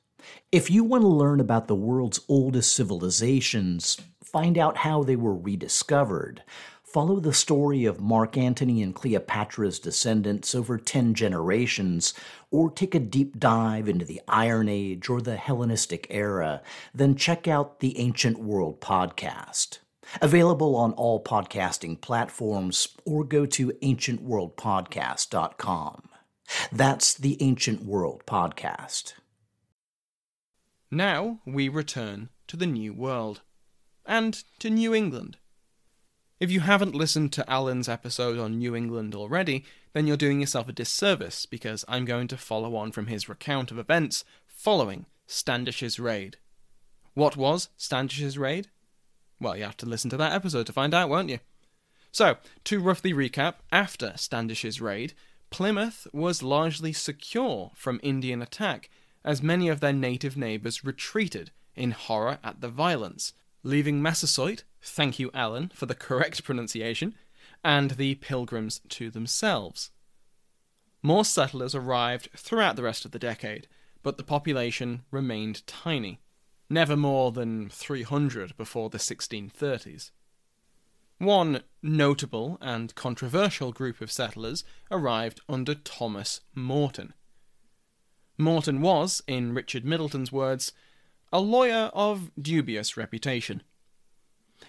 If 0.52 0.70
you 0.70 0.84
want 0.84 1.04
to 1.04 1.08
learn 1.08 1.40
about 1.40 1.66
the 1.66 1.74
world's 1.74 2.20
oldest 2.28 2.76
civilizations, 2.76 3.96
find 4.22 4.58
out 4.58 4.76
how 4.76 5.02
they 5.02 5.16
were 5.16 5.34
rediscovered, 5.34 6.42
Follow 6.84 7.20
the 7.20 7.34
story 7.34 7.84
of 7.84 8.00
Mark 8.00 8.38
Antony 8.38 8.82
and 8.82 8.94
Cleopatra's 8.94 9.78
descendants 9.78 10.54
over 10.54 10.78
10 10.78 11.12
generations, 11.12 12.14
or 12.50 12.70
take 12.70 12.94
a 12.94 12.98
deep 12.98 13.38
dive 13.38 13.90
into 13.90 14.06
the 14.06 14.22
Iron 14.26 14.70
Age 14.70 15.10
or 15.10 15.20
the 15.20 15.36
Hellenistic 15.36 16.06
era, 16.08 16.62
then 16.94 17.14
check 17.14 17.46
out 17.46 17.80
the 17.80 17.98
Ancient 17.98 18.38
World 18.38 18.80
podcast. 18.80 19.80
Available 20.20 20.76
on 20.76 20.92
all 20.92 21.22
podcasting 21.22 22.00
platforms, 22.00 22.88
or 23.04 23.24
go 23.24 23.46
to 23.46 23.68
ancientworldpodcast.com. 23.82 26.08
That's 26.72 27.14
the 27.14 27.36
Ancient 27.40 27.84
World 27.84 28.24
podcast. 28.26 29.14
Now 30.90 31.40
we 31.44 31.68
return 31.68 32.30
to 32.46 32.56
the 32.56 32.66
New 32.66 32.94
World 32.94 33.42
and 34.06 34.42
to 34.58 34.70
New 34.70 34.94
England. 34.94 35.36
If 36.40 36.50
you 36.50 36.60
haven't 36.60 36.94
listened 36.94 37.32
to 37.34 37.50
Alan's 37.50 37.88
episode 37.88 38.38
on 38.38 38.58
New 38.58 38.74
England 38.74 39.14
already, 39.14 39.64
then 39.92 40.06
you're 40.06 40.16
doing 40.16 40.40
yourself 40.40 40.68
a 40.68 40.72
disservice 40.72 41.44
because 41.44 41.84
I'm 41.88 42.04
going 42.04 42.28
to 42.28 42.36
follow 42.36 42.76
on 42.76 42.92
from 42.92 43.08
his 43.08 43.28
recount 43.28 43.70
of 43.70 43.78
events 43.78 44.24
following 44.46 45.06
Standish's 45.26 45.98
raid. 45.98 46.38
What 47.14 47.36
was 47.36 47.68
Standish's 47.76 48.38
raid? 48.38 48.68
Well, 49.40 49.56
you 49.56 49.64
have 49.64 49.76
to 49.78 49.86
listen 49.86 50.10
to 50.10 50.16
that 50.16 50.32
episode 50.32 50.66
to 50.66 50.72
find 50.72 50.94
out, 50.94 51.08
won't 51.08 51.28
you? 51.30 51.38
So, 52.10 52.38
to 52.64 52.80
roughly 52.80 53.12
recap, 53.12 53.54
after 53.70 54.12
Standish's 54.16 54.80
raid, 54.80 55.14
Plymouth 55.50 56.06
was 56.12 56.42
largely 56.42 56.92
secure 56.92 57.70
from 57.74 58.00
Indian 58.02 58.42
attack, 58.42 58.90
as 59.24 59.42
many 59.42 59.68
of 59.68 59.80
their 59.80 59.92
native 59.92 60.36
neighbours 60.36 60.84
retreated 60.84 61.50
in 61.74 61.92
horror 61.92 62.38
at 62.42 62.60
the 62.60 62.68
violence, 62.68 63.32
leaving 63.62 64.02
Massasoit, 64.02 64.64
thank 64.82 65.18
you, 65.18 65.30
Alan, 65.32 65.70
for 65.74 65.86
the 65.86 65.94
correct 65.94 66.44
pronunciation, 66.44 67.14
and 67.64 67.92
the 67.92 68.16
pilgrims 68.16 68.80
to 68.88 69.10
themselves. 69.10 69.90
More 71.02 71.24
settlers 71.24 71.74
arrived 71.74 72.28
throughout 72.36 72.76
the 72.76 72.82
rest 72.82 73.04
of 73.04 73.12
the 73.12 73.18
decade, 73.18 73.68
but 74.02 74.16
the 74.16 74.24
population 74.24 75.02
remained 75.10 75.66
tiny, 75.66 76.20
never 76.70 76.96
more 76.96 77.32
than 77.32 77.68
300 77.68 78.56
before 78.56 78.90
the 78.90 78.98
1630s. 78.98 80.10
One 81.18 81.62
notable 81.82 82.58
and 82.60 82.94
controversial 82.94 83.72
group 83.72 84.00
of 84.00 84.12
settlers 84.12 84.64
arrived 84.90 85.40
under 85.48 85.74
Thomas 85.74 86.40
Morton. 86.54 87.12
Morton 88.36 88.80
was, 88.80 89.20
in 89.26 89.52
Richard 89.52 89.84
Middleton's 89.84 90.30
words, 90.30 90.72
a 91.32 91.40
lawyer 91.40 91.90
of 91.92 92.30
dubious 92.40 92.96
reputation. 92.96 93.62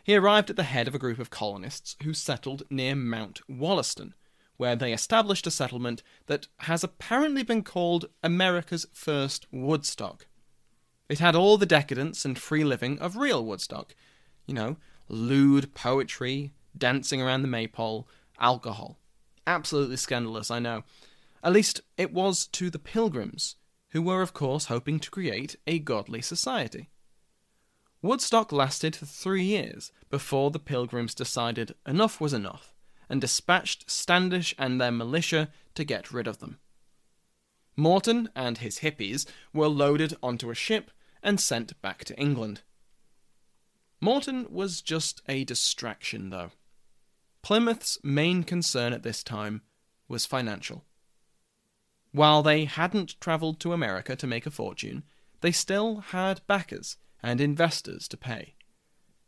He 0.03 0.15
arrived 0.15 0.49
at 0.49 0.55
the 0.55 0.63
head 0.63 0.87
of 0.87 0.95
a 0.95 0.99
group 0.99 1.19
of 1.19 1.29
colonists 1.29 1.95
who 2.03 2.13
settled 2.13 2.63
near 2.71 2.95
Mount 2.95 3.41
Wollaston, 3.47 4.15
where 4.57 4.75
they 4.75 4.91
established 4.91 5.47
a 5.47 5.51
settlement 5.51 6.01
that 6.25 6.47
has 6.61 6.83
apparently 6.83 7.43
been 7.43 7.63
called 7.63 8.09
America's 8.23 8.87
first 8.91 9.45
Woodstock. 9.51 10.25
It 11.09 11.19
had 11.19 11.35
all 11.35 11.57
the 11.57 11.65
decadence 11.65 12.23
and 12.23 12.37
free 12.37 12.63
living 12.63 12.99
of 12.99 13.17
real 13.17 13.43
Woodstock. 13.43 13.95
You 14.45 14.53
know, 14.53 14.77
lewd 15.07 15.73
poetry, 15.73 16.53
dancing 16.77 17.21
around 17.21 17.41
the 17.41 17.47
maypole, 17.47 18.07
alcohol. 18.39 18.99
Absolutely 19.47 19.97
scandalous, 19.97 20.51
I 20.51 20.59
know. 20.59 20.83
At 21.43 21.53
least 21.53 21.81
it 21.97 22.13
was 22.13 22.45
to 22.47 22.69
the 22.69 22.79
pilgrims, 22.79 23.55
who 23.89 24.03
were, 24.03 24.21
of 24.21 24.33
course, 24.33 24.65
hoping 24.65 24.99
to 24.99 25.09
create 25.09 25.55
a 25.65 25.79
godly 25.79 26.21
society. 26.21 26.89
Woodstock 28.01 28.51
lasted 28.51 28.95
for 28.95 29.05
three 29.05 29.43
years 29.43 29.91
before 30.09 30.51
the 30.51 30.59
pilgrims 30.59 31.15
decided 31.15 31.73
enough 31.87 32.21
was 32.21 32.33
enough 32.33 32.73
and 33.09 33.19
dispatched 33.19 33.89
Standish 33.89 34.53
and 34.57 34.79
their 34.79 34.91
militia 34.91 35.49
to 35.73 35.83
get 35.83 36.11
rid 36.11 36.27
of 36.27 36.37
them. 36.37 36.59
Morton 37.75 38.29
and 38.35 38.59
his 38.59 38.79
hippies 38.79 39.25
were 39.53 39.67
loaded 39.67 40.15
onto 40.21 40.49
a 40.49 40.55
ship 40.55 40.91
and 41.21 41.39
sent 41.39 41.79
back 41.81 42.05
to 42.05 42.19
England. 42.19 42.61
Morton 44.01 44.47
was 44.49 44.81
just 44.81 45.21
a 45.27 45.43
distraction, 45.43 46.29
though. 46.29 46.51
Plymouth's 47.41 47.97
main 48.03 48.43
concern 48.43 48.93
at 48.93 49.03
this 49.03 49.23
time 49.23 49.61
was 50.07 50.25
financial. 50.25 50.85
While 52.11 52.41
they 52.41 52.65
hadn't 52.65 53.19
travelled 53.21 53.59
to 53.59 53.73
America 53.73 54.15
to 54.15 54.27
make 54.27 54.45
a 54.45 54.51
fortune, 54.51 55.03
they 55.41 55.51
still 55.51 55.99
had 55.99 56.41
backers 56.47 56.97
and 57.21 57.39
investors 57.39 58.07
to 58.07 58.17
pay. 58.17 58.55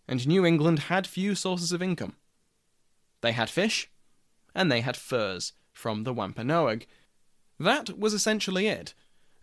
And 0.07 0.27
New 0.27 0.45
England 0.45 0.79
had 0.79 1.05
few 1.05 1.35
sources 1.35 1.71
of 1.71 1.81
income. 1.81 2.15
They 3.21 3.33
had 3.33 3.49
fish, 3.49 3.89
and 4.55 4.71
they 4.71 4.81
had 4.81 4.97
furs 4.97 5.53
from 5.71 6.03
the 6.03 6.13
Wampanoag. 6.13 6.85
That 7.59 7.97
was 7.99 8.13
essentially 8.13 8.67
it, 8.67 8.93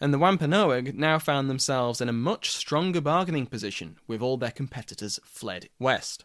and 0.00 0.12
the 0.12 0.18
Wampanoag 0.18 0.94
now 0.94 1.18
found 1.18 1.50
themselves 1.50 2.00
in 2.00 2.08
a 2.08 2.12
much 2.12 2.50
stronger 2.50 3.00
bargaining 3.00 3.46
position 3.46 3.96
with 4.06 4.22
all 4.22 4.37
their 4.37 4.50
competitors 4.50 5.18
fled 5.24 5.68
west. 5.78 6.24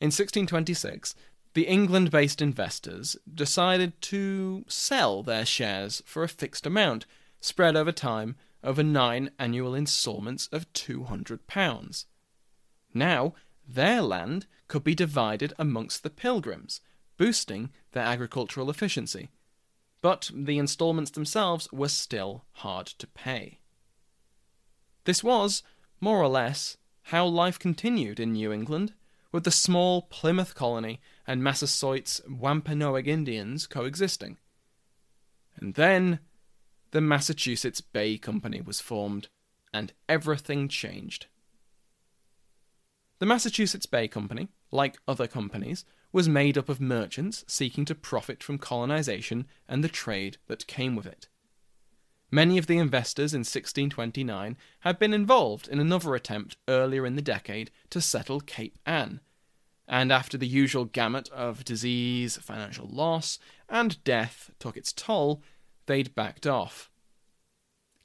In 0.00 0.06
1626, 0.06 1.14
the 1.54 1.66
England 1.66 2.10
based 2.10 2.40
investors 2.40 3.16
decided 3.32 4.00
to 4.02 4.64
sell 4.68 5.22
their 5.22 5.44
shares 5.44 6.02
for 6.06 6.22
a 6.22 6.28
fixed 6.28 6.64
amount, 6.66 7.06
spread 7.40 7.76
over 7.76 7.92
time 7.92 8.36
over 8.62 8.82
nine 8.82 9.30
annual 9.38 9.74
instalments 9.74 10.48
of 10.52 10.72
£200. 10.72 12.04
Now, 12.92 13.34
their 13.66 14.02
land 14.02 14.46
could 14.68 14.84
be 14.84 14.94
divided 14.94 15.52
amongst 15.58 16.02
the 16.02 16.10
pilgrims, 16.10 16.80
boosting 17.16 17.70
their 17.92 18.04
agricultural 18.04 18.70
efficiency. 18.70 19.30
But 20.02 20.30
the 20.34 20.58
instalments 20.58 21.10
themselves 21.10 21.68
were 21.72 21.88
still 21.88 22.44
hard 22.52 22.86
to 22.86 23.06
pay. 23.06 23.60
This 25.04 25.22
was, 25.22 25.62
more 26.00 26.22
or 26.22 26.28
less, 26.28 26.76
how 27.04 27.26
life 27.26 27.58
continued 27.58 28.18
in 28.20 28.32
New 28.32 28.52
England, 28.52 28.94
with 29.32 29.44
the 29.44 29.50
small 29.50 30.02
Plymouth 30.02 30.54
colony 30.54 31.00
and 31.26 31.42
Massasoit's 31.42 32.20
Wampanoag 32.28 33.06
Indians 33.06 33.66
coexisting. 33.66 34.38
And 35.56 35.74
then 35.74 36.20
the 36.90 37.00
Massachusetts 37.00 37.80
Bay 37.80 38.18
Company 38.18 38.60
was 38.60 38.80
formed, 38.80 39.28
and 39.72 39.92
everything 40.08 40.68
changed. 40.68 41.26
The 43.18 43.26
Massachusetts 43.26 43.86
Bay 43.86 44.08
Company, 44.08 44.48
like 44.72 44.98
other 45.06 45.26
companies, 45.26 45.84
was 46.12 46.28
made 46.28 46.58
up 46.58 46.68
of 46.68 46.80
merchants 46.80 47.44
seeking 47.46 47.84
to 47.84 47.94
profit 47.94 48.42
from 48.42 48.58
colonization 48.58 49.46
and 49.68 49.84
the 49.84 49.88
trade 49.88 50.38
that 50.48 50.66
came 50.66 50.96
with 50.96 51.06
it. 51.06 51.28
Many 52.32 52.58
of 52.58 52.66
the 52.66 52.78
investors 52.78 53.34
in 53.34 53.40
1629 53.40 54.56
had 54.80 54.98
been 54.98 55.12
involved 55.12 55.66
in 55.66 55.80
another 55.80 56.14
attempt 56.14 56.56
earlier 56.68 57.04
in 57.04 57.16
the 57.16 57.22
decade 57.22 57.70
to 57.90 58.00
settle 58.00 58.40
Cape 58.40 58.78
Ann, 58.86 59.20
and 59.88 60.12
after 60.12 60.38
the 60.38 60.46
usual 60.46 60.84
gamut 60.84 61.28
of 61.30 61.64
disease, 61.64 62.36
financial 62.36 62.86
loss, 62.86 63.40
and 63.68 64.02
death 64.04 64.52
took 64.60 64.76
its 64.76 64.92
toll, 64.92 65.42
they'd 65.86 66.14
backed 66.14 66.46
off. 66.46 66.88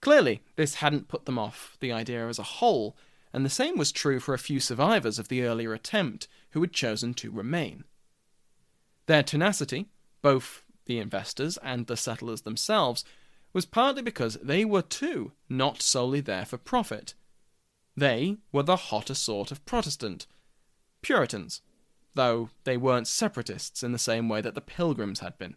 Clearly, 0.02 0.42
this 0.56 0.76
hadn't 0.76 1.08
put 1.08 1.26
them 1.26 1.38
off 1.38 1.78
the 1.80 1.92
idea 1.92 2.28
as 2.28 2.40
a 2.40 2.44
whole, 2.44 2.98
and 3.32 3.46
the 3.46 3.50
same 3.50 3.78
was 3.78 3.92
true 3.92 4.20
for 4.20 4.34
a 4.34 4.40
few 4.40 4.60
survivors 4.60 5.20
of 5.20 5.28
the 5.28 5.44
earlier 5.44 5.74
attempt 5.74 6.28
who 6.52 6.62
had 6.62 6.74
chosen 6.74 7.14
to 7.16 7.30
remain. 7.30 7.84
Their 9.08 9.24
tenacity, 9.24 9.88
both 10.22 10.64
the 10.86 11.00
investors 11.00 11.58
and 11.58 11.88
the 11.88 11.98
settlers 11.98 12.42
themselves, 12.42 13.04
was 13.54 13.66
partly 13.66 14.02
because 14.02 14.38
they 14.42 14.66
were 14.66 14.82
too 14.82 15.32
not 15.48 15.82
solely 15.82 16.22
there 16.22 16.46
for 16.46 16.58
profit. 16.58 17.14
They 17.96 18.38
were 18.52 18.64
the 18.64 18.76
hotter 18.76 19.14
sort 19.14 19.52
of 19.52 19.66
Protestant, 19.66 20.28
Puritans, 21.02 21.62
though 22.16 22.50
they 22.64 22.78
weren't 22.78 23.08
separatists 23.08 23.84
in 23.84 23.92
the 23.92 24.00
same 24.00 24.28
way 24.28 24.42
that 24.42 24.56
the 24.56 24.62
Pilgrims 24.62 25.20
had 25.20 25.38
been. 25.38 25.56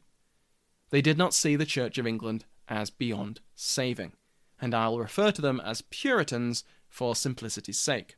They 0.90 1.00
did 1.02 1.18
not 1.18 1.34
see 1.34 1.56
the 1.56 1.66
Church 1.66 1.98
of 1.98 2.06
England 2.06 2.44
as 2.68 2.90
beyond 2.90 3.40
saving, 3.54 4.12
and 4.60 4.74
I'll 4.74 4.98
refer 4.98 5.32
to 5.32 5.42
them 5.42 5.60
as 5.60 5.82
Puritans 5.82 6.64
for 6.88 7.16
simplicity's 7.16 7.78
sake. 7.78 8.17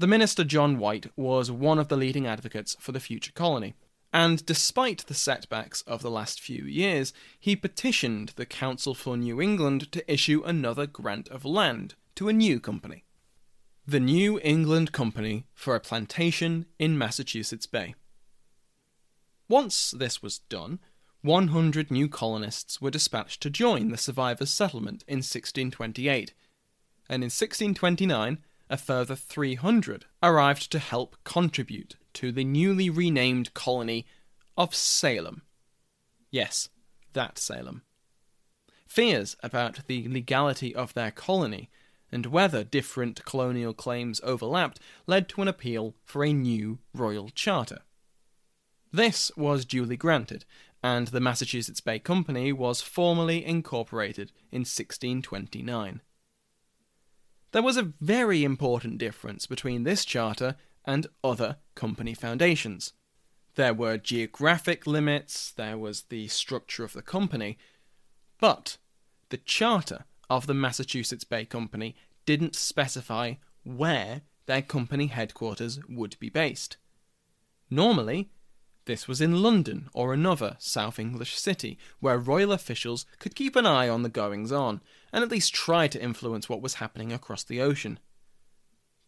The 0.00 0.06
minister 0.06 0.44
John 0.44 0.78
White 0.78 1.06
was 1.16 1.50
one 1.50 1.80
of 1.80 1.88
the 1.88 1.96
leading 1.96 2.24
advocates 2.24 2.76
for 2.78 2.92
the 2.92 3.00
future 3.00 3.32
colony, 3.32 3.74
and 4.12 4.46
despite 4.46 5.04
the 5.06 5.14
setbacks 5.14 5.82
of 5.88 6.02
the 6.02 6.10
last 6.10 6.40
few 6.40 6.62
years, 6.64 7.12
he 7.40 7.56
petitioned 7.56 8.28
the 8.36 8.46
Council 8.46 8.94
for 8.94 9.16
New 9.16 9.40
England 9.40 9.90
to 9.90 10.12
issue 10.12 10.44
another 10.44 10.86
grant 10.86 11.26
of 11.28 11.44
land 11.44 11.96
to 12.14 12.28
a 12.28 12.32
new 12.32 12.60
company. 12.60 13.04
The 13.88 13.98
New 13.98 14.38
England 14.44 14.92
Company 14.92 15.46
for 15.52 15.74
a 15.74 15.80
plantation 15.80 16.66
in 16.78 16.96
Massachusetts 16.96 17.66
Bay. 17.66 17.96
Once 19.48 19.90
this 19.90 20.22
was 20.22 20.38
done, 20.38 20.78
100 21.22 21.90
new 21.90 22.08
colonists 22.08 22.80
were 22.80 22.92
dispatched 22.92 23.40
to 23.40 23.50
join 23.50 23.88
the 23.88 23.96
survivors' 23.96 24.50
settlement 24.50 25.02
in 25.08 25.18
1628, 25.18 26.34
and 27.08 27.24
in 27.24 27.30
1629 27.30 28.38
a 28.70 28.76
further 28.76 29.16
300 29.16 30.06
arrived 30.22 30.70
to 30.72 30.78
help 30.78 31.16
contribute 31.24 31.96
to 32.14 32.32
the 32.32 32.44
newly 32.44 32.90
renamed 32.90 33.54
colony 33.54 34.06
of 34.56 34.74
Salem. 34.74 35.42
Yes, 36.30 36.68
that 37.12 37.38
Salem. 37.38 37.82
Fears 38.86 39.36
about 39.42 39.86
the 39.86 40.08
legality 40.08 40.74
of 40.74 40.94
their 40.94 41.10
colony 41.10 41.70
and 42.10 42.26
whether 42.26 42.64
different 42.64 43.24
colonial 43.24 43.74
claims 43.74 44.20
overlapped 44.24 44.80
led 45.06 45.28
to 45.28 45.42
an 45.42 45.48
appeal 45.48 45.94
for 46.04 46.24
a 46.24 46.32
new 46.32 46.78
royal 46.94 47.28
charter. 47.30 47.80
This 48.90 49.30
was 49.36 49.66
duly 49.66 49.96
granted, 49.96 50.46
and 50.82 51.08
the 51.08 51.20
Massachusetts 51.20 51.80
Bay 51.80 51.98
Company 51.98 52.52
was 52.52 52.80
formally 52.80 53.44
incorporated 53.44 54.32
in 54.50 54.60
1629. 54.60 56.00
There 57.52 57.62
was 57.62 57.76
a 57.76 57.92
very 58.00 58.44
important 58.44 58.98
difference 58.98 59.46
between 59.46 59.84
this 59.84 60.04
charter 60.04 60.56
and 60.84 61.06
other 61.24 61.56
company 61.74 62.14
foundations. 62.14 62.92
There 63.54 63.74
were 63.74 63.96
geographic 63.96 64.86
limits, 64.86 65.50
there 65.50 65.78
was 65.78 66.02
the 66.02 66.28
structure 66.28 66.84
of 66.84 66.92
the 66.92 67.02
company, 67.02 67.58
but 68.38 68.76
the 69.30 69.38
charter 69.38 70.04
of 70.30 70.46
the 70.46 70.54
Massachusetts 70.54 71.24
Bay 71.24 71.44
Company 71.44 71.96
didn't 72.26 72.54
specify 72.54 73.34
where 73.64 74.22
their 74.46 74.62
company 74.62 75.06
headquarters 75.06 75.80
would 75.88 76.16
be 76.18 76.28
based. 76.28 76.76
Normally, 77.70 78.30
this 78.84 79.08
was 79.08 79.20
in 79.20 79.42
London 79.42 79.88
or 79.92 80.12
another 80.12 80.56
South 80.58 80.98
English 80.98 81.38
city, 81.38 81.78
where 82.00 82.18
royal 82.18 82.52
officials 82.52 83.06
could 83.18 83.34
keep 83.34 83.56
an 83.56 83.66
eye 83.66 83.88
on 83.88 84.02
the 84.02 84.08
goings 84.08 84.52
on 84.52 84.80
and 85.12 85.22
at 85.22 85.30
least 85.30 85.54
try 85.54 85.88
to 85.88 86.02
influence 86.02 86.48
what 86.48 86.62
was 86.62 86.74
happening 86.74 87.12
across 87.12 87.44
the 87.44 87.60
ocean. 87.60 87.98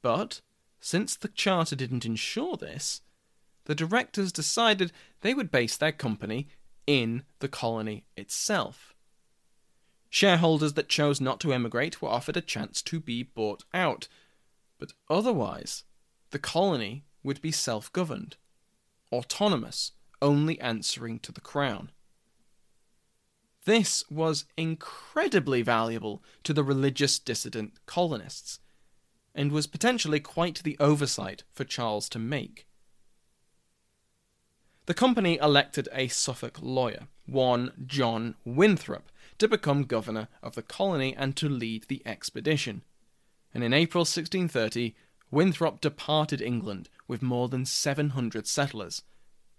But, 0.03 0.41
since 0.81 1.15
the 1.15 1.29
charter 1.29 1.77
didn't 1.77 2.07
ensure 2.07 2.57
this, 2.57 3.03
the 3.65 3.75
directors 3.75 4.33
decided 4.33 4.93
they 5.21 5.35
would 5.35 5.51
base 5.51 5.77
their 5.77 5.93
company 5.93 6.49
in 6.87 7.23
the 7.41 7.49
colony 7.49 8.05
itself. 8.17 8.95
Shareholders 10.09 10.73
that 10.73 10.89
chose 10.89 11.21
not 11.21 11.39
to 11.41 11.53
emigrate 11.53 12.03
were 12.03 12.09
offered 12.09 12.37
a 12.37 12.41
chance 12.41 12.83
to 12.83 12.99
be 12.99 13.23
bought 13.23 13.63
out, 13.73 14.09
but 14.79 14.93
otherwise, 15.09 15.85
the 16.31 16.39
colony 16.39 17.05
would 17.23 17.41
be 17.41 17.53
self 17.53 17.93
governed, 17.93 18.37
autonomous, 19.13 19.93
only 20.21 20.59
answering 20.61 21.19
to 21.21 21.33
the 21.33 21.41
crown. 21.41 21.93
This 23.65 24.05
was 24.11 24.47
incredibly 24.57 25.63
valuable 25.63 26.23
to 26.45 26.53
the 26.53 26.65
religious 26.65 27.19
dissident 27.19 27.75
colonists, 27.87 28.59
and 29.35 29.53
was 29.53 29.67
potentially 29.67 30.21
quite 30.21 30.63
the 30.63 30.77
oversight 30.81 31.45
for 31.53 31.65
Charles 31.65 32.09
to 32.11 32.19
make. 32.19 32.67
The 34.87 34.95
company 34.95 35.39
elected 35.41 35.89
a 35.93 36.09
Suffolk 36.09 36.59
lawyer, 36.61 37.09
one 37.27 37.73
John 37.87 38.35
Winthrop, 38.45 39.13
to 39.39 39.47
become 39.47 39.85
governor 39.85 40.29
of 40.43 40.55
the 40.55 40.63
colony 40.63 41.15
and 41.15 41.37
to 41.37 41.49
lead 41.49 41.85
the 41.85 42.03
expedition. 42.05 42.83
And 43.55 43.63
in 43.63 43.73
April 43.73 44.03
1630, 44.03 44.97
Winthrop 45.31 45.81
departed 45.81 46.43
England 46.43 46.89
with 47.07 47.23
more 47.23 47.49
than 47.49 47.67
700 47.67 48.47
settlers, 48.47 49.03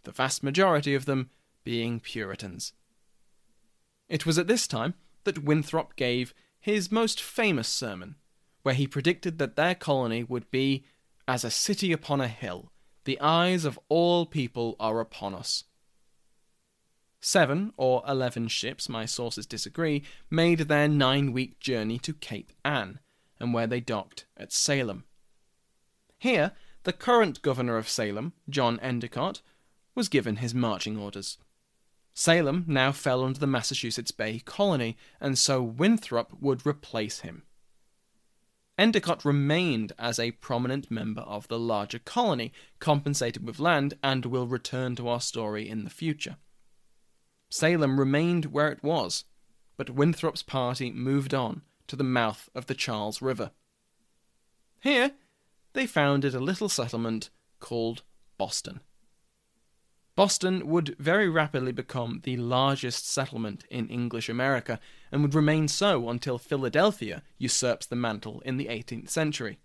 the 0.03 0.11
vast 0.11 0.43
majority 0.43 0.95
of 0.95 1.05
them 1.05 1.29
being 1.63 1.99
Puritans. 1.99 2.73
It 4.11 4.25
was 4.25 4.37
at 4.37 4.47
this 4.47 4.67
time 4.67 4.95
that 5.23 5.45
Winthrop 5.45 5.95
gave 5.95 6.33
his 6.59 6.91
most 6.91 7.21
famous 7.21 7.69
sermon, 7.69 8.17
where 8.61 8.75
he 8.75 8.85
predicted 8.85 9.37
that 9.37 9.55
their 9.55 9.73
colony 9.73 10.21
would 10.21 10.51
be 10.51 10.83
as 11.29 11.45
a 11.45 11.49
city 11.49 11.93
upon 11.93 12.19
a 12.19 12.27
hill. 12.27 12.73
The 13.05 13.17
eyes 13.21 13.63
of 13.63 13.79
all 13.87 14.25
people 14.25 14.75
are 14.81 14.99
upon 14.99 15.33
us. 15.33 15.63
Seven 17.21 17.71
or 17.77 18.03
eleven 18.05 18.49
ships, 18.49 18.89
my 18.89 19.05
sources 19.05 19.45
disagree, 19.45 20.03
made 20.29 20.59
their 20.59 20.89
nine 20.89 21.31
week 21.31 21.61
journey 21.61 21.97
to 21.99 22.13
Cape 22.13 22.51
Ann, 22.65 22.99
and 23.39 23.53
where 23.53 23.67
they 23.67 23.79
docked 23.79 24.25
at 24.35 24.51
Salem. 24.51 25.05
Here, 26.19 26.51
the 26.83 26.91
current 26.91 27.41
governor 27.41 27.77
of 27.77 27.87
Salem, 27.87 28.33
John 28.49 28.77
Endicott, 28.81 29.41
was 29.95 30.09
given 30.09 30.37
his 30.37 30.53
marching 30.53 30.97
orders. 30.97 31.37
Salem 32.21 32.65
now 32.67 32.91
fell 32.91 33.23
under 33.23 33.39
the 33.39 33.47
Massachusetts 33.47 34.11
Bay 34.11 34.37
Colony, 34.45 34.95
and 35.19 35.39
so 35.39 35.63
Winthrop 35.63 36.31
would 36.39 36.67
replace 36.67 37.21
him. 37.21 37.41
Endicott 38.77 39.25
remained 39.25 39.91
as 39.97 40.19
a 40.19 40.29
prominent 40.33 40.91
member 40.91 41.21
of 41.21 41.47
the 41.47 41.57
larger 41.57 41.97
colony, 41.97 42.53
compensated 42.77 43.43
with 43.43 43.59
land, 43.59 43.95
and 44.03 44.27
will 44.27 44.45
return 44.45 44.95
to 44.97 45.07
our 45.07 45.19
story 45.19 45.67
in 45.67 45.83
the 45.83 45.89
future. 45.89 46.37
Salem 47.49 47.99
remained 47.99 48.45
where 48.45 48.71
it 48.71 48.83
was, 48.83 49.23
but 49.75 49.89
Winthrop's 49.89 50.43
party 50.43 50.91
moved 50.91 51.33
on 51.33 51.63
to 51.87 51.95
the 51.95 52.03
mouth 52.03 52.49
of 52.53 52.67
the 52.67 52.75
Charles 52.75 53.23
River. 53.23 53.49
Here, 54.79 55.13
they 55.73 55.87
founded 55.87 56.35
a 56.35 56.39
little 56.39 56.69
settlement 56.69 57.31
called 57.59 58.03
Boston. 58.37 58.81
Boston 60.21 60.67
would 60.67 60.95
very 60.99 61.27
rapidly 61.27 61.71
become 61.71 62.21
the 62.25 62.37
largest 62.37 63.09
settlement 63.09 63.65
in 63.71 63.89
English 63.89 64.29
America 64.29 64.79
and 65.11 65.23
would 65.23 65.33
remain 65.33 65.67
so 65.67 66.09
until 66.09 66.37
Philadelphia 66.37 67.23
usurps 67.39 67.87
the 67.87 67.95
mantle 67.95 68.39
in 68.41 68.57
the 68.57 68.67
18th 68.67 69.09
century. 69.09 69.57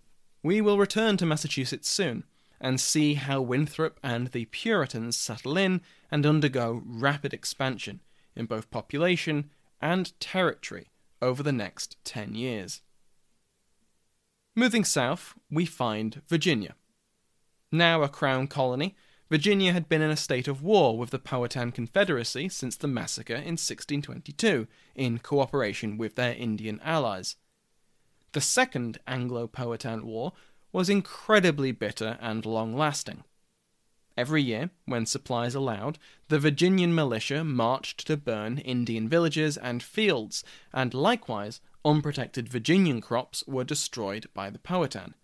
We 0.42 0.62
will 0.62 0.78
return 0.78 1.18
to 1.18 1.26
Massachusetts 1.26 1.90
soon 1.90 2.24
and 2.58 2.80
see 2.80 3.12
how 3.12 3.42
Winthrop 3.42 4.00
and 4.02 4.28
the 4.28 4.46
Puritans 4.46 5.18
settle 5.18 5.58
in 5.58 5.82
and 6.10 6.24
undergo 6.24 6.80
rapid 6.86 7.34
expansion 7.34 8.00
in 8.34 8.46
both 8.46 8.70
population 8.70 9.50
and 9.82 10.18
territory 10.20 10.88
over 11.20 11.42
the 11.42 11.52
next 11.52 12.02
10 12.04 12.34
years. 12.34 12.80
Moving 14.54 14.84
south, 14.84 15.34
we 15.50 15.66
find 15.66 16.22
Virginia. 16.26 16.76
Now 17.70 18.02
a 18.02 18.08
crown 18.08 18.46
colony, 18.46 18.96
Virginia 19.28 19.72
had 19.72 19.88
been 19.88 20.02
in 20.02 20.10
a 20.10 20.16
state 20.16 20.46
of 20.46 20.62
war 20.62 20.96
with 20.96 21.10
the 21.10 21.18
Powhatan 21.18 21.72
Confederacy 21.72 22.48
since 22.48 22.76
the 22.76 22.86
massacre 22.86 23.34
in 23.34 23.58
1622, 23.58 24.68
in 24.94 25.18
cooperation 25.18 25.98
with 25.98 26.14
their 26.14 26.34
Indian 26.34 26.80
allies. 26.84 27.34
The 28.32 28.40
Second 28.40 28.98
Anglo 29.06 29.48
Powhatan 29.48 30.06
War 30.06 30.32
was 30.72 30.88
incredibly 30.88 31.72
bitter 31.72 32.18
and 32.20 32.46
long 32.46 32.76
lasting. 32.76 33.24
Every 34.16 34.42
year, 34.42 34.70
when 34.84 35.06
supplies 35.06 35.54
allowed, 35.54 35.98
the 36.28 36.38
Virginian 36.38 36.94
militia 36.94 37.42
marched 37.42 38.06
to 38.06 38.16
burn 38.16 38.58
Indian 38.58 39.08
villages 39.08 39.56
and 39.56 39.82
fields, 39.82 40.44
and 40.72 40.94
likewise 40.94 41.60
unprotected 41.84 42.48
Virginian 42.48 43.00
crops 43.00 43.42
were 43.46 43.64
destroyed 43.64 44.26
by 44.32 44.50
the 44.50 44.58
Powhatan. 44.58 45.14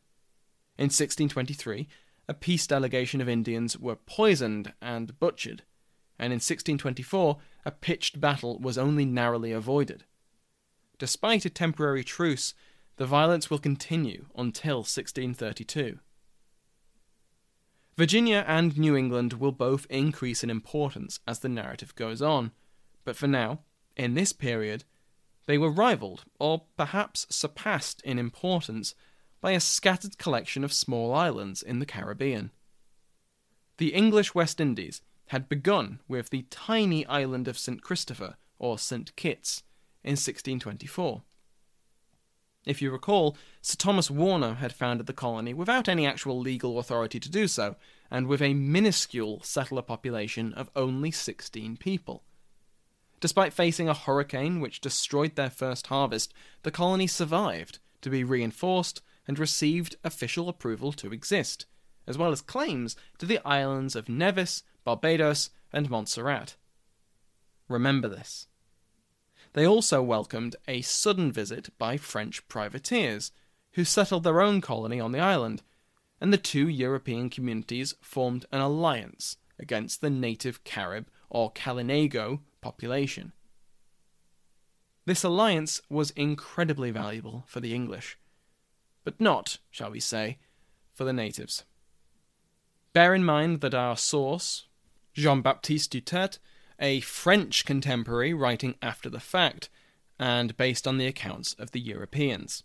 In 0.76 0.86
1623, 0.86 1.88
a 2.28 2.34
peace 2.34 2.66
delegation 2.66 3.20
of 3.20 3.28
Indians 3.28 3.78
were 3.78 3.96
poisoned 3.96 4.72
and 4.80 5.18
butchered, 5.18 5.62
and 6.18 6.32
in 6.32 6.36
1624, 6.36 7.38
a 7.64 7.70
pitched 7.70 8.20
battle 8.20 8.58
was 8.58 8.78
only 8.78 9.04
narrowly 9.04 9.52
avoided. 9.52 10.04
Despite 10.98 11.44
a 11.44 11.50
temporary 11.50 12.04
truce, 12.04 12.54
the 12.96 13.06
violence 13.06 13.50
will 13.50 13.58
continue 13.58 14.26
until 14.36 14.78
1632. 14.78 15.98
Virginia 17.96 18.44
and 18.46 18.78
New 18.78 18.96
England 18.96 19.34
will 19.34 19.52
both 19.52 19.86
increase 19.90 20.42
in 20.42 20.50
importance 20.50 21.20
as 21.26 21.40
the 21.40 21.48
narrative 21.48 21.94
goes 21.94 22.22
on, 22.22 22.52
but 23.04 23.16
for 23.16 23.26
now, 23.26 23.60
in 23.96 24.14
this 24.14 24.32
period, 24.32 24.84
they 25.46 25.58
were 25.58 25.70
rivaled, 25.70 26.24
or 26.38 26.66
perhaps 26.76 27.26
surpassed 27.28 28.00
in 28.02 28.18
importance, 28.18 28.94
by 29.42 29.50
a 29.50 29.60
scattered 29.60 30.16
collection 30.16 30.64
of 30.64 30.72
small 30.72 31.12
islands 31.12 31.62
in 31.62 31.80
the 31.80 31.84
Caribbean. 31.84 32.52
The 33.76 33.92
English 33.92 34.34
West 34.34 34.60
Indies 34.60 35.02
had 35.26 35.48
begun 35.48 35.98
with 36.06 36.30
the 36.30 36.46
tiny 36.48 37.04
island 37.06 37.48
of 37.48 37.58
St. 37.58 37.82
Christopher, 37.82 38.36
or 38.58 38.78
St. 38.78 39.14
Kitts, 39.16 39.64
in 40.04 40.12
1624. 40.12 41.22
If 42.64 42.80
you 42.80 42.92
recall, 42.92 43.36
Sir 43.60 43.74
Thomas 43.76 44.08
Warner 44.08 44.54
had 44.54 44.72
founded 44.72 45.06
the 45.06 45.12
colony 45.12 45.52
without 45.52 45.88
any 45.88 46.06
actual 46.06 46.38
legal 46.38 46.78
authority 46.78 47.18
to 47.18 47.30
do 47.30 47.48
so, 47.48 47.74
and 48.08 48.28
with 48.28 48.40
a 48.40 48.54
minuscule 48.54 49.42
settler 49.42 49.82
population 49.82 50.52
of 50.52 50.70
only 50.76 51.10
16 51.10 51.76
people. 51.78 52.22
Despite 53.18 53.52
facing 53.52 53.88
a 53.88 53.94
hurricane 53.94 54.60
which 54.60 54.80
destroyed 54.80 55.34
their 55.34 55.50
first 55.50 55.88
harvest, 55.88 56.32
the 56.62 56.70
colony 56.70 57.08
survived 57.08 57.80
to 58.02 58.10
be 58.10 58.22
reinforced 58.22 59.02
and 59.26 59.38
received 59.38 59.96
official 60.04 60.48
approval 60.48 60.92
to 60.92 61.12
exist, 61.12 61.66
as 62.06 62.18
well 62.18 62.32
as 62.32 62.40
claims 62.40 62.96
to 63.18 63.26
the 63.26 63.38
islands 63.46 63.94
of 63.94 64.08
Nevis, 64.08 64.62
Barbados, 64.84 65.50
and 65.72 65.88
Montserrat. 65.88 66.56
Remember 67.68 68.08
this. 68.08 68.46
They 69.52 69.66
also 69.66 70.02
welcomed 70.02 70.56
a 70.66 70.82
sudden 70.82 71.30
visit 71.30 71.70
by 71.78 71.96
French 71.96 72.46
privateers, 72.48 73.32
who 73.72 73.84
settled 73.84 74.24
their 74.24 74.40
own 74.40 74.60
colony 74.60 75.00
on 75.00 75.12
the 75.12 75.20
island, 75.20 75.62
and 76.20 76.32
the 76.32 76.38
two 76.38 76.68
European 76.68 77.30
communities 77.30 77.94
formed 78.00 78.46
an 78.52 78.60
alliance 78.60 79.36
against 79.58 80.00
the 80.00 80.10
native 80.10 80.64
Carib 80.64 81.06
or 81.30 81.52
Kalinago 81.52 82.40
population. 82.60 83.32
This 85.04 85.24
alliance 85.24 85.80
was 85.88 86.10
incredibly 86.12 86.90
valuable 86.90 87.44
for 87.46 87.60
the 87.60 87.74
English, 87.74 88.16
but 89.04 89.20
not, 89.20 89.58
shall 89.70 89.90
we 89.90 90.00
say, 90.00 90.38
for 90.92 91.04
the 91.04 91.12
natives. 91.12 91.64
Bear 92.92 93.14
in 93.14 93.24
mind 93.24 93.60
that 93.60 93.74
our 93.74 93.96
source, 93.96 94.66
Jean 95.14 95.40
Baptiste 95.40 95.90
Du 95.90 96.00
Tertre, 96.00 96.38
a 96.78 97.00
French 97.00 97.64
contemporary 97.64 98.34
writing 98.34 98.74
after 98.82 99.08
the 99.08 99.20
fact, 99.20 99.70
and 100.18 100.56
based 100.56 100.86
on 100.86 100.98
the 100.98 101.06
accounts 101.06 101.54
of 101.54 101.70
the 101.70 101.80
Europeans. 101.80 102.64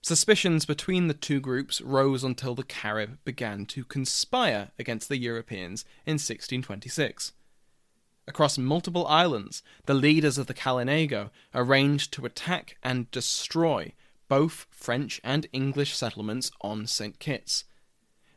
Suspicions 0.00 0.66
between 0.66 1.08
the 1.08 1.14
two 1.14 1.40
groups 1.40 1.80
rose 1.80 2.24
until 2.24 2.54
the 2.54 2.62
Carib 2.62 3.18
began 3.24 3.64
to 3.66 3.84
conspire 3.84 4.70
against 4.78 5.08
the 5.08 5.16
Europeans 5.16 5.84
in 6.04 6.14
1626. 6.14 7.32
Across 8.26 8.58
multiple 8.58 9.06
islands, 9.06 9.62
the 9.86 9.94
leaders 9.94 10.38
of 10.38 10.46
the 10.46 10.54
Kalinago 10.54 11.30
arranged 11.54 12.12
to 12.12 12.26
attack 12.26 12.76
and 12.82 13.10
destroy 13.10 13.92
both 14.28 14.66
French 14.70 15.20
and 15.24 15.46
English 15.52 15.94
settlements 15.94 16.50
on 16.60 16.86
St. 16.86 17.18
Kitts. 17.18 17.64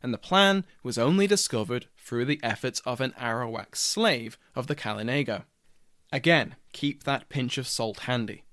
And 0.01 0.13
the 0.13 0.17
plan 0.17 0.65
was 0.83 0.97
only 0.97 1.27
discovered 1.27 1.87
through 1.97 2.25
the 2.25 2.39
efforts 2.43 2.79
of 2.81 3.01
an 3.01 3.13
Arawak 3.19 3.75
slave 3.75 4.37
of 4.55 4.67
the 4.67 4.75
Kalinago. 4.75 5.43
Again, 6.11 6.55
keep 6.71 7.03
that 7.03 7.29
pinch 7.29 7.57
of 7.57 7.67
salt 7.67 8.01
handy. 8.01 8.43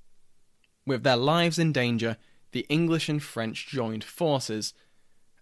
With 0.86 1.02
their 1.02 1.16
lives 1.16 1.58
in 1.58 1.72
danger, 1.72 2.16
the 2.52 2.66
English 2.68 3.08
and 3.08 3.22
French 3.22 3.66
joined 3.66 4.04
forces 4.04 4.74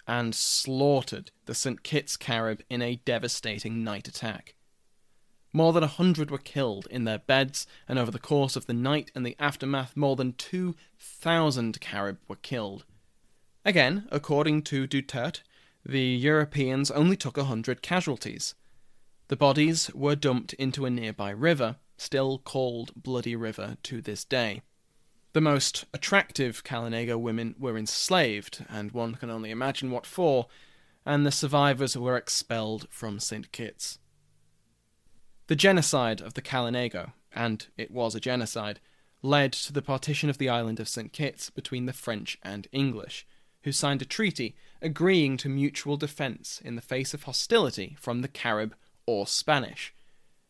and 0.06 0.34
slaughtered 0.34 1.30
the 1.46 1.54
St. 1.54 1.82
Kitts 1.82 2.16
Carib 2.16 2.62
in 2.68 2.82
a 2.82 2.96
devastating 2.96 3.84
night 3.84 4.08
attack. 4.08 4.54
More 5.52 5.72
than 5.72 5.82
a 5.82 5.88
hundred 5.88 6.30
were 6.30 6.38
killed 6.38 6.86
in 6.90 7.04
their 7.04 7.18
beds, 7.18 7.66
and 7.86 7.98
over 7.98 8.10
the 8.10 8.18
course 8.18 8.56
of 8.56 8.66
the 8.66 8.72
night 8.72 9.10
and 9.14 9.26
the 9.26 9.36
aftermath, 9.38 9.96
more 9.96 10.16
than 10.16 10.32
2,000 10.32 11.80
Carib 11.80 12.18
were 12.26 12.36
killed. 12.36 12.84
Again, 13.64 14.08
according 14.10 14.62
to 14.62 14.86
Du 14.86 15.02
Tertre, 15.02 15.42
the 15.84 16.00
Europeans 16.00 16.90
only 16.90 17.16
took 17.16 17.36
a 17.36 17.44
hundred 17.44 17.82
casualties. 17.82 18.54
The 19.28 19.36
bodies 19.36 19.90
were 19.94 20.16
dumped 20.16 20.52
into 20.54 20.86
a 20.86 20.90
nearby 20.90 21.30
river, 21.30 21.76
still 21.96 22.38
called 22.38 22.92
Bloody 22.96 23.36
River 23.36 23.76
to 23.84 24.00
this 24.00 24.24
day. 24.24 24.62
The 25.32 25.40
most 25.40 25.84
attractive 25.94 26.62
Kalinago 26.64 27.18
women 27.18 27.54
were 27.58 27.78
enslaved, 27.78 28.64
and 28.68 28.92
one 28.92 29.14
can 29.14 29.30
only 29.30 29.50
imagine 29.50 29.90
what 29.90 30.06
for, 30.06 30.46
and 31.06 31.24
the 31.24 31.32
survivors 31.32 31.96
were 31.96 32.16
expelled 32.16 32.86
from 32.90 33.18
St. 33.18 33.50
Kitts. 33.52 33.98
The 35.52 35.56
genocide 35.56 36.22
of 36.22 36.32
the 36.32 36.40
Kalinago, 36.40 37.12
and 37.30 37.66
it 37.76 37.90
was 37.90 38.14
a 38.14 38.20
genocide, 38.20 38.80
led 39.20 39.52
to 39.52 39.72
the 39.74 39.82
partition 39.82 40.30
of 40.30 40.38
the 40.38 40.48
island 40.48 40.80
of 40.80 40.88
St. 40.88 41.12
Kitts 41.12 41.50
between 41.50 41.84
the 41.84 41.92
French 41.92 42.38
and 42.42 42.66
English, 42.72 43.26
who 43.64 43.70
signed 43.70 44.00
a 44.00 44.06
treaty 44.06 44.56
agreeing 44.80 45.36
to 45.36 45.50
mutual 45.50 45.98
defence 45.98 46.62
in 46.64 46.74
the 46.74 46.80
face 46.80 47.12
of 47.12 47.24
hostility 47.24 47.98
from 48.00 48.22
the 48.22 48.28
Carib 48.28 48.74
or 49.04 49.26
Spanish, 49.26 49.92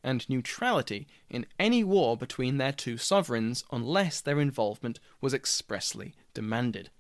and 0.05 0.31
neutrality 0.31 1.09
in 1.29 1.47
any 1.59 1.83
war 1.83 2.17
between 2.17 2.59
their 2.59 2.71
two 2.71 2.97
sovereigns 2.97 3.65
unless 3.73 4.21
their 4.21 4.39
involvement 4.39 5.01
was 5.21 5.35
expressly 5.35 6.15
demanded. 6.33 6.91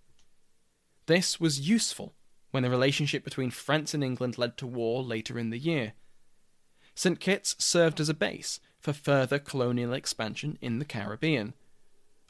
This 1.06 1.38
was 1.38 1.68
useful 1.68 2.16
when 2.50 2.64
the 2.64 2.68
relationship 2.68 3.22
between 3.22 3.52
France 3.52 3.94
and 3.94 4.02
England 4.02 4.38
led 4.38 4.56
to 4.56 4.66
war 4.66 5.04
later 5.04 5.38
in 5.38 5.50
the 5.50 5.58
year. 5.60 5.92
St. 6.94 7.18
Kitts 7.20 7.56
served 7.58 8.00
as 8.00 8.08
a 8.08 8.14
base 8.14 8.60
for 8.78 8.92
further 8.92 9.38
colonial 9.38 9.92
expansion 9.92 10.58
in 10.60 10.78
the 10.78 10.84
Caribbean. 10.84 11.54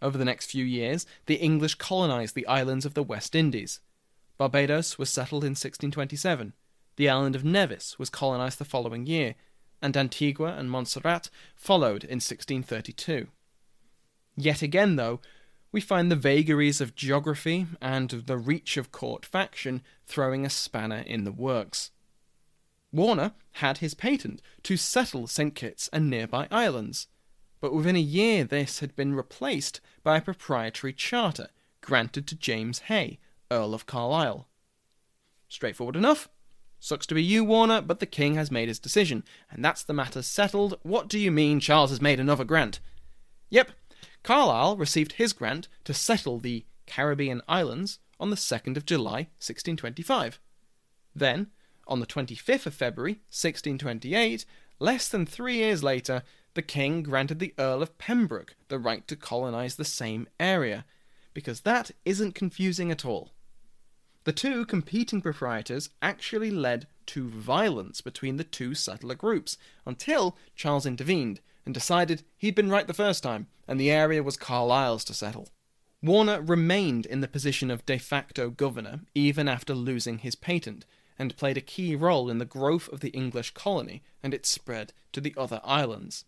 Over 0.00 0.18
the 0.18 0.24
next 0.24 0.50
few 0.50 0.64
years, 0.64 1.06
the 1.26 1.36
English 1.36 1.76
colonized 1.76 2.34
the 2.34 2.46
islands 2.46 2.84
of 2.84 2.94
the 2.94 3.02
West 3.02 3.34
Indies. 3.34 3.80
Barbados 4.36 4.98
was 4.98 5.10
settled 5.10 5.44
in 5.44 5.50
1627. 5.50 6.52
The 6.96 7.08
island 7.08 7.36
of 7.36 7.44
Nevis 7.44 7.98
was 7.98 8.10
colonized 8.10 8.58
the 8.58 8.64
following 8.64 9.06
year, 9.06 9.34
and 9.80 9.96
Antigua 9.96 10.54
and 10.56 10.70
Montserrat 10.70 11.30
followed 11.54 12.04
in 12.04 12.16
1632. 12.16 13.28
Yet 14.36 14.62
again, 14.62 14.96
though, 14.96 15.20
we 15.70 15.80
find 15.80 16.10
the 16.10 16.16
vagaries 16.16 16.80
of 16.80 16.94
geography 16.94 17.66
and 17.80 18.10
the 18.10 18.36
reach 18.36 18.76
of 18.76 18.92
court 18.92 19.24
faction 19.24 19.82
throwing 20.06 20.44
a 20.44 20.50
spanner 20.50 21.02
in 21.06 21.24
the 21.24 21.32
works. 21.32 21.90
Warner 22.92 23.32
had 23.52 23.78
his 23.78 23.94
patent 23.94 24.42
to 24.64 24.76
settle 24.76 25.26
St. 25.26 25.54
Kitts 25.54 25.88
and 25.92 26.10
nearby 26.10 26.46
islands, 26.50 27.08
but 27.60 27.72
within 27.74 27.96
a 27.96 28.00
year 28.00 28.44
this 28.44 28.80
had 28.80 28.94
been 28.94 29.14
replaced 29.14 29.80
by 30.02 30.18
a 30.18 30.22
proprietary 30.22 30.92
charter 30.92 31.48
granted 31.80 32.26
to 32.28 32.36
James 32.36 32.80
Hay, 32.80 33.18
Earl 33.50 33.74
of 33.74 33.86
Carlisle. 33.86 34.48
Straightforward 35.48 35.96
enough. 35.96 36.28
Sucks 36.80 37.06
to 37.06 37.14
be 37.14 37.22
you, 37.22 37.44
Warner, 37.44 37.80
but 37.80 38.00
the 38.00 38.06
king 38.06 38.34
has 38.34 38.50
made 38.50 38.68
his 38.68 38.78
decision, 38.78 39.22
and 39.50 39.64
that's 39.64 39.84
the 39.84 39.92
matter 39.92 40.20
settled. 40.20 40.78
What 40.82 41.08
do 41.08 41.18
you 41.18 41.30
mean 41.30 41.60
Charles 41.60 41.90
has 41.90 42.00
made 42.00 42.18
another 42.18 42.44
grant? 42.44 42.80
Yep, 43.50 43.70
Carlisle 44.22 44.76
received 44.76 45.12
his 45.12 45.32
grant 45.32 45.68
to 45.84 45.94
settle 45.94 46.38
the 46.38 46.64
Caribbean 46.86 47.40
islands 47.46 48.00
on 48.18 48.30
the 48.30 48.36
2nd 48.36 48.76
of 48.76 48.86
July, 48.86 49.28
1625. 49.38 50.40
Then, 51.14 51.50
on 51.86 52.00
the 52.00 52.06
25th 52.06 52.66
of 52.66 52.74
February, 52.74 53.14
1628, 53.30 54.44
less 54.78 55.08
than 55.08 55.26
three 55.26 55.56
years 55.56 55.82
later, 55.82 56.22
the 56.54 56.62
king 56.62 57.02
granted 57.02 57.38
the 57.38 57.54
Earl 57.58 57.82
of 57.82 57.96
Pembroke 57.98 58.54
the 58.68 58.78
right 58.78 59.06
to 59.08 59.16
colonize 59.16 59.76
the 59.76 59.84
same 59.84 60.28
area, 60.38 60.84
because 61.34 61.60
that 61.60 61.90
isn't 62.04 62.34
confusing 62.34 62.90
at 62.90 63.04
all. 63.04 63.30
The 64.24 64.32
two 64.32 64.64
competing 64.66 65.20
proprietors 65.20 65.90
actually 66.00 66.50
led 66.50 66.86
to 67.06 67.28
violence 67.28 68.00
between 68.00 68.36
the 68.36 68.44
two 68.44 68.74
settler 68.74 69.16
groups 69.16 69.58
until 69.84 70.36
Charles 70.54 70.86
intervened 70.86 71.40
and 71.64 71.74
decided 71.74 72.22
he'd 72.36 72.54
been 72.54 72.70
right 72.70 72.86
the 72.86 72.94
first 72.94 73.22
time 73.22 73.48
and 73.66 73.80
the 73.80 73.90
area 73.90 74.22
was 74.22 74.36
Carlisle's 74.36 75.04
to 75.04 75.14
settle. 75.14 75.48
Warner 76.02 76.40
remained 76.40 77.06
in 77.06 77.20
the 77.20 77.28
position 77.28 77.70
of 77.70 77.86
de 77.86 77.98
facto 77.98 78.50
governor 78.50 79.00
even 79.14 79.48
after 79.48 79.74
losing 79.74 80.18
his 80.18 80.34
patent 80.34 80.84
and 81.18 81.36
played 81.36 81.56
a 81.56 81.62
key 81.62 81.94
role 81.94 82.28
in 82.30 82.38
the 82.38 82.44
growth 82.44 82.88
of 82.88 83.00
the 83.00 83.10
English 83.10 83.52
colony 83.52 84.02
and 84.22 84.32
its 84.32 84.48
spread 84.48 84.92
to 85.12 85.20
the 85.20 85.34
other 85.36 85.60
islands. 85.64 86.24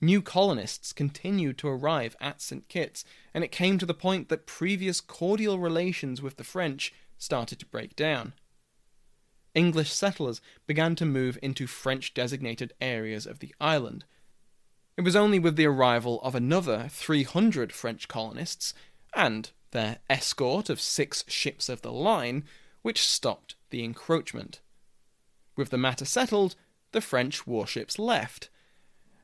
New 0.00 0.22
colonists 0.22 0.92
continued 0.92 1.58
to 1.58 1.68
arrive 1.68 2.16
at 2.20 2.40
St. 2.40 2.66
Kitts, 2.68 3.04
and 3.34 3.44
it 3.44 3.52
came 3.52 3.78
to 3.78 3.84
the 3.84 3.92
point 3.92 4.30
that 4.30 4.46
previous 4.46 5.00
cordial 5.00 5.58
relations 5.58 6.22
with 6.22 6.36
the 6.36 6.44
French 6.44 6.94
started 7.18 7.58
to 7.58 7.66
break 7.66 7.94
down. 7.96 8.32
English 9.54 9.92
settlers 9.92 10.40
began 10.66 10.94
to 10.96 11.04
move 11.04 11.38
into 11.42 11.66
French 11.66 12.14
designated 12.14 12.72
areas 12.80 13.26
of 13.26 13.40
the 13.40 13.54
island. 13.60 14.04
It 14.96 15.02
was 15.02 15.16
only 15.16 15.38
with 15.38 15.56
the 15.56 15.66
arrival 15.66 16.20
of 16.22 16.34
another 16.34 16.86
300 16.88 17.72
French 17.72 18.08
colonists 18.08 18.72
and 19.14 19.50
their 19.72 19.98
escort 20.08 20.70
of 20.70 20.80
six 20.80 21.24
ships 21.28 21.68
of 21.68 21.82
the 21.82 21.92
line 21.92 22.44
which 22.82 23.06
stopped 23.06 23.54
the 23.70 23.84
encroachment. 23.84 24.60
With 25.56 25.70
the 25.70 25.78
matter 25.78 26.04
settled, 26.04 26.56
the 26.92 27.00
French 27.00 27.46
warships 27.46 27.98
left 27.98 28.50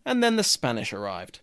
and 0.07 0.23
then 0.23 0.37
the 0.37 0.45
Spanish 0.45 0.93
arrived. 0.93 1.41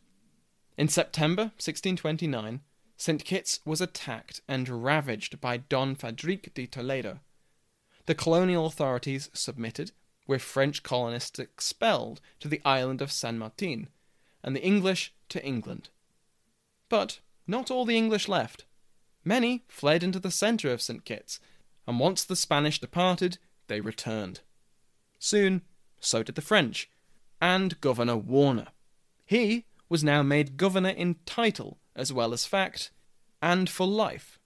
In 0.78 0.88
September 0.88 1.44
1629, 1.60 2.62
St. 2.96 3.26
Kitts 3.26 3.60
was 3.66 3.82
attacked 3.82 4.42
and 4.48 4.84
ravaged 4.84 5.42
by 5.42 5.58
Don 5.58 5.94
Fadrique 5.96 6.54
de 6.54 6.66
Toledo. 6.66 7.20
The 8.06 8.16
colonial 8.16 8.66
authorities 8.66 9.30
submitted, 9.34 9.92
with 10.26 10.42
French 10.42 10.82
colonists 10.82 11.38
expelled 11.38 12.22
to 12.40 12.48
the 12.48 12.62
island 12.64 13.02
of 13.02 13.12
San 13.12 13.38
Martin, 13.38 13.90
and 14.42 14.56
the 14.56 14.64
English 14.64 15.14
to 15.30 15.46
England. 15.46 15.90
But 16.88 17.20
not 17.46 17.70
all 17.70 17.84
the 17.84 17.98
English 17.98 18.30
left. 18.30 18.64
Many 19.26 19.66
fled 19.68 20.04
into 20.04 20.20
the 20.20 20.32
centre 20.32 20.72
of 20.72 20.82
St. 20.82 21.04
Kitts, 21.04 21.42
and 21.88 22.00
once 22.00 22.24
the 22.24 22.36
Spanish 22.36 22.80
departed, 22.80 23.38
they 23.68 23.82
returned. 23.82 24.42
Soon, 25.20 25.62
so 26.00 26.24
did 26.24 26.36
the 26.36 26.42
French, 26.42 26.90
and 27.42 27.80
Governor 27.82 28.18
Warner. 28.18 28.68
He 29.26 29.66
was 29.90 30.04
now 30.04 30.24
made 30.24 30.58
governor 30.58 30.90
in 30.90 31.18
title 31.26 31.78
as 31.96 32.12
well 32.12 32.34
as 32.34 32.46
fact, 32.46 32.92
and 33.42 33.70
for 33.70 33.86
life. 33.86 34.40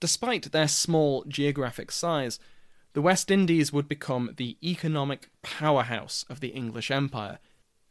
Despite 0.00 0.52
their 0.52 0.68
small 0.68 1.24
geographic 1.24 1.90
size, 1.90 2.38
the 2.92 3.02
West 3.02 3.30
Indies 3.30 3.72
would 3.72 3.88
become 3.88 4.34
the 4.36 4.56
economic 4.62 5.30
powerhouse 5.42 6.24
of 6.28 6.40
the 6.40 6.48
English 6.48 6.90
Empire, 6.90 7.38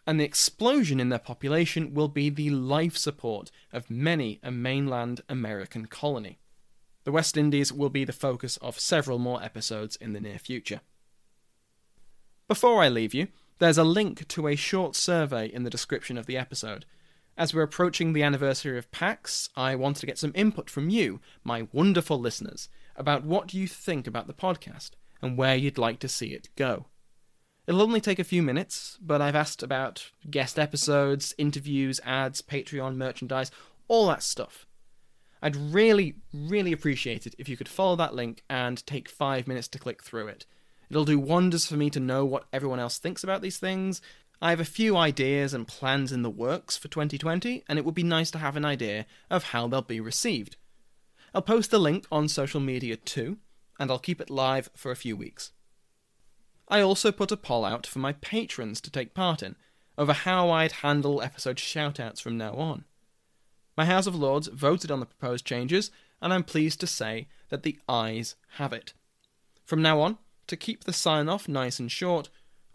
and 0.08 0.20
the 0.20 0.24
explosion 0.24 1.00
in 1.00 1.10
their 1.10 1.20
population 1.20 1.94
will 1.94 2.08
be 2.08 2.30
the 2.30 2.52
life 2.52 2.96
support 2.96 3.52
of 3.74 3.90
many 3.90 4.40
a 4.44 4.52
mainland 4.52 5.22
American 5.28 5.88
colony. 5.88 6.40
The 7.06 7.12
West 7.12 7.38
Indies 7.38 7.72
will 7.72 7.90
be 7.90 8.04
the 8.04 8.12
focus 8.12 8.58
of 8.58 8.80
several 8.80 9.20
more 9.20 9.42
episodes 9.42 9.96
in 9.96 10.14
the 10.14 10.20
near 10.20 10.40
future. 10.40 10.82
Before 12.48 12.82
I 12.82 12.90
leave 12.90 13.14
you, 13.14 13.28
there's 13.60 13.78
a 13.78 13.84
link 13.84 14.28
to 14.28 14.48
a 14.48 14.56
short 14.56 14.96
survey 14.96 15.46
in 15.46 15.64
the 15.64 15.70
description 15.70 16.18
of 16.18 16.26
the 16.26 16.36
episode. 16.36 16.86
As 17.38 17.54
we're 17.54 17.62
approaching 17.62 18.14
the 18.14 18.24
anniversary 18.24 18.78
of 18.80 18.92
PAX, 18.92 19.50
I 19.56 19.76
wanted 19.76 20.00
to 20.00 20.06
get 20.08 20.18
some 20.18 20.32
input 20.34 20.68
from 20.68 20.90
you, 20.90 21.22
my 21.44 21.68
wonderful 21.72 22.20
listeners, 22.20 22.70
about 22.96 23.24
what 23.24 23.54
you 23.54 23.68
think 23.68 24.08
about 24.08 24.26
the 24.26 24.34
podcast 24.34 24.92
and 25.22 25.38
where 25.38 25.56
you'd 25.56 25.78
like 25.78 26.00
to 26.00 26.08
see 26.08 26.28
it 26.28 26.50
go. 26.56 26.88
It'll 27.68 27.82
only 27.84 28.02
take 28.02 28.20
a 28.20 28.24
few 28.24 28.42
minutes, 28.42 28.98
but 29.00 29.22
I've 29.22 29.36
asked 29.36 29.62
about 29.62 30.12
guest 30.30 30.58
episodes, 30.58 31.36
interviews, 31.38 32.00
ads, 32.04 32.42
Patreon, 32.42 32.96
merchandise, 32.96 33.52
all 33.88 34.08
that 34.08 34.24
stuff. 34.24 34.66
I'd 35.46 35.56
really, 35.56 36.16
really 36.34 36.72
appreciate 36.72 37.28
it 37.28 37.36
if 37.38 37.48
you 37.48 37.56
could 37.56 37.70
follow 37.70 37.96
that 37.98 38.16
link 38.16 38.42
and 38.50 38.84
take 38.88 39.08
five 39.08 39.48
minutes 39.48 39.68
to 39.68 39.78
click 39.78 40.02
through 40.02 40.28
it. 40.30 40.48
It'll 40.90 41.06
do 41.06 41.20
wonders 41.20 41.68
for 41.68 41.76
me 41.76 41.92
to 41.92 42.00
know 42.00 42.26
what 42.26 42.48
everyone 42.52 42.80
else 42.80 42.98
thinks 42.98 43.24
about 43.24 43.44
these 43.44 43.60
things. 43.60 44.02
I 44.42 44.50
have 44.50 44.60
a 44.60 44.66
few 44.66 44.98
ideas 44.98 45.54
and 45.54 45.68
plans 45.68 46.12
in 46.12 46.24
the 46.24 46.32
works 46.32 46.78
for 46.78 46.88
2020, 46.88 47.64
and 47.70 47.78
it 47.78 47.86
would 47.86 47.94
be 47.94 48.02
nice 48.02 48.32
to 48.32 48.40
have 48.40 48.58
an 48.58 48.66
idea 48.66 49.06
of 49.30 49.44
how 49.44 49.68
they'll 49.68 49.84
be 49.84 50.00
received. 50.00 50.58
I'll 51.32 51.44
post 51.44 51.70
the 51.70 51.78
link 51.78 52.08
on 52.12 52.28
social 52.28 52.60
media 52.60 52.96
too, 52.96 53.38
and 53.80 53.92
I'll 53.92 54.00
keep 54.00 54.20
it 54.20 54.32
live 54.32 54.72
for 54.76 54.90
a 54.90 54.96
few 54.96 55.16
weeks. 55.16 55.52
I 56.68 56.82
also 56.82 57.12
put 57.12 57.32
a 57.32 57.38
poll 57.38 57.66
out 57.66 57.86
for 57.86 58.00
my 58.00 58.14
patrons 58.14 58.82
to 58.82 58.90
take 58.90 59.14
part 59.14 59.44
in 59.44 59.58
over 59.96 60.14
how 60.14 60.50
I'd 60.50 60.72
handle 60.72 61.22
episode 61.22 61.58
shoutouts 61.58 62.20
from 62.20 62.36
now 62.36 62.56
on. 62.56 62.86
My 63.78 63.86
House 63.86 64.08
of 64.08 64.16
Lords 64.16 64.48
voted 64.48 64.90
on 64.90 65.00
the 65.00 65.06
proposed 65.06 65.46
changes, 65.46 65.92
and 66.22 66.34
I'm 66.34 66.44
pleased 66.44 66.80
to 66.80 66.88
say 66.88 67.28
that 67.50 67.64
the 67.64 67.78
ayes 67.90 68.36
have 68.54 68.74
it. 68.74 68.94
From 69.66 69.82
now 69.82 70.00
on, 70.00 70.18
to 70.48 70.56
keep 70.56 70.84
the 70.84 70.94
sign 70.94 71.28
off 71.28 71.48
nice 71.48 71.80
and 71.80 71.92
short, 71.92 72.30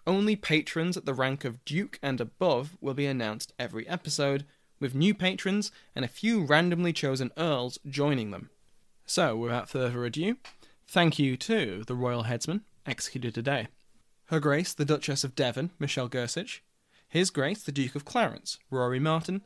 only 0.06 0.36
patrons 0.36 0.96
at 0.96 1.06
the 1.06 1.14
rank 1.14 1.44
of 1.44 1.64
Duke 1.64 1.98
and 2.02 2.20
above 2.20 2.76
will 2.80 2.94
be 2.94 3.06
announced 3.06 3.52
every 3.58 3.88
episode, 3.88 4.44
with 4.78 4.94
new 4.94 5.14
patrons 5.14 5.70
and 5.94 6.04
a 6.04 6.08
few 6.08 6.42
randomly 6.42 6.92
chosen 6.92 7.30
Earls 7.36 7.78
joining 7.86 8.30
them. 8.30 8.50
So, 9.06 9.36
without 9.36 9.68
further 9.68 10.04
ado, 10.04 10.36
thank 10.86 11.18
you 11.18 11.36
to 11.36 11.84
the 11.86 11.94
Royal 11.94 12.24
Headsman, 12.24 12.62
executed 12.86 13.34
today. 13.34 13.68
Her 14.26 14.40
Grace 14.40 14.72
the 14.72 14.84
Duchess 14.84 15.24
of 15.24 15.34
Devon, 15.34 15.70
Michelle 15.78 16.08
Gersich, 16.08 16.60
His 17.08 17.30
Grace 17.30 17.62
the 17.62 17.72
Duke 17.72 17.94
of 17.94 18.04
Clarence, 18.04 18.58
Rory 18.70 19.00
Martin, 19.00 19.42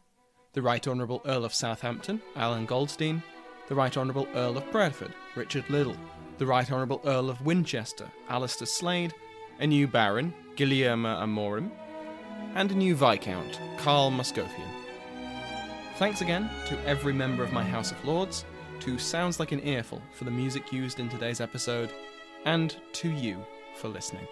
the 0.55 0.63
Right 0.63 0.87
Honourable 0.87 1.21
Earl 1.27 1.45
of 1.45 1.53
Southampton, 1.53 2.23
Alan 2.37 2.65
Goldstein, 2.65 3.23
the 3.69 3.75
Right 3.75 3.97
Honourable 3.97 4.29
Earl 4.35 4.57
of 4.57 4.71
Bradford, 4.71 5.13
Richard 5.35 5.69
Liddell, 5.69 5.97
the 6.39 6.47
Right 6.47 6.71
Honourable 6.71 7.03
Earl 7.05 7.29
of 7.29 7.45
Winchester, 7.45 8.11
Alistair 8.29 8.67
Slade, 8.67 9.13
a 9.59 9.67
new 9.67 9.89
Baron, 9.89 10.33
Guillermo 10.57 11.21
Amorim, 11.21 11.71
and 12.55 12.71
a 12.71 12.75
new 12.75 12.95
Viscount, 12.95 13.59
Karl 13.79 14.11
Muscothian. 14.11 14.69
Thanks 15.97 16.21
again 16.21 16.49
to 16.67 16.79
every 16.87 17.13
member 17.13 17.43
of 17.43 17.53
my 17.53 17.65
House 17.65 17.91
of 17.91 18.05
Lords, 18.05 18.45
to 18.81 18.99
Sounds 18.99 19.41
Like 19.41 19.53
an 19.53 19.67
Earful 19.67 20.03
for 20.13 20.25
the 20.25 20.31
music 20.31 20.73
used 20.73 21.01
in 21.01 21.09
today's 21.09 21.41
episode, 21.41 21.93
and 22.45 22.77
to 22.93 23.11
you 23.11 23.45
for 23.77 23.89
listening. 23.89 24.27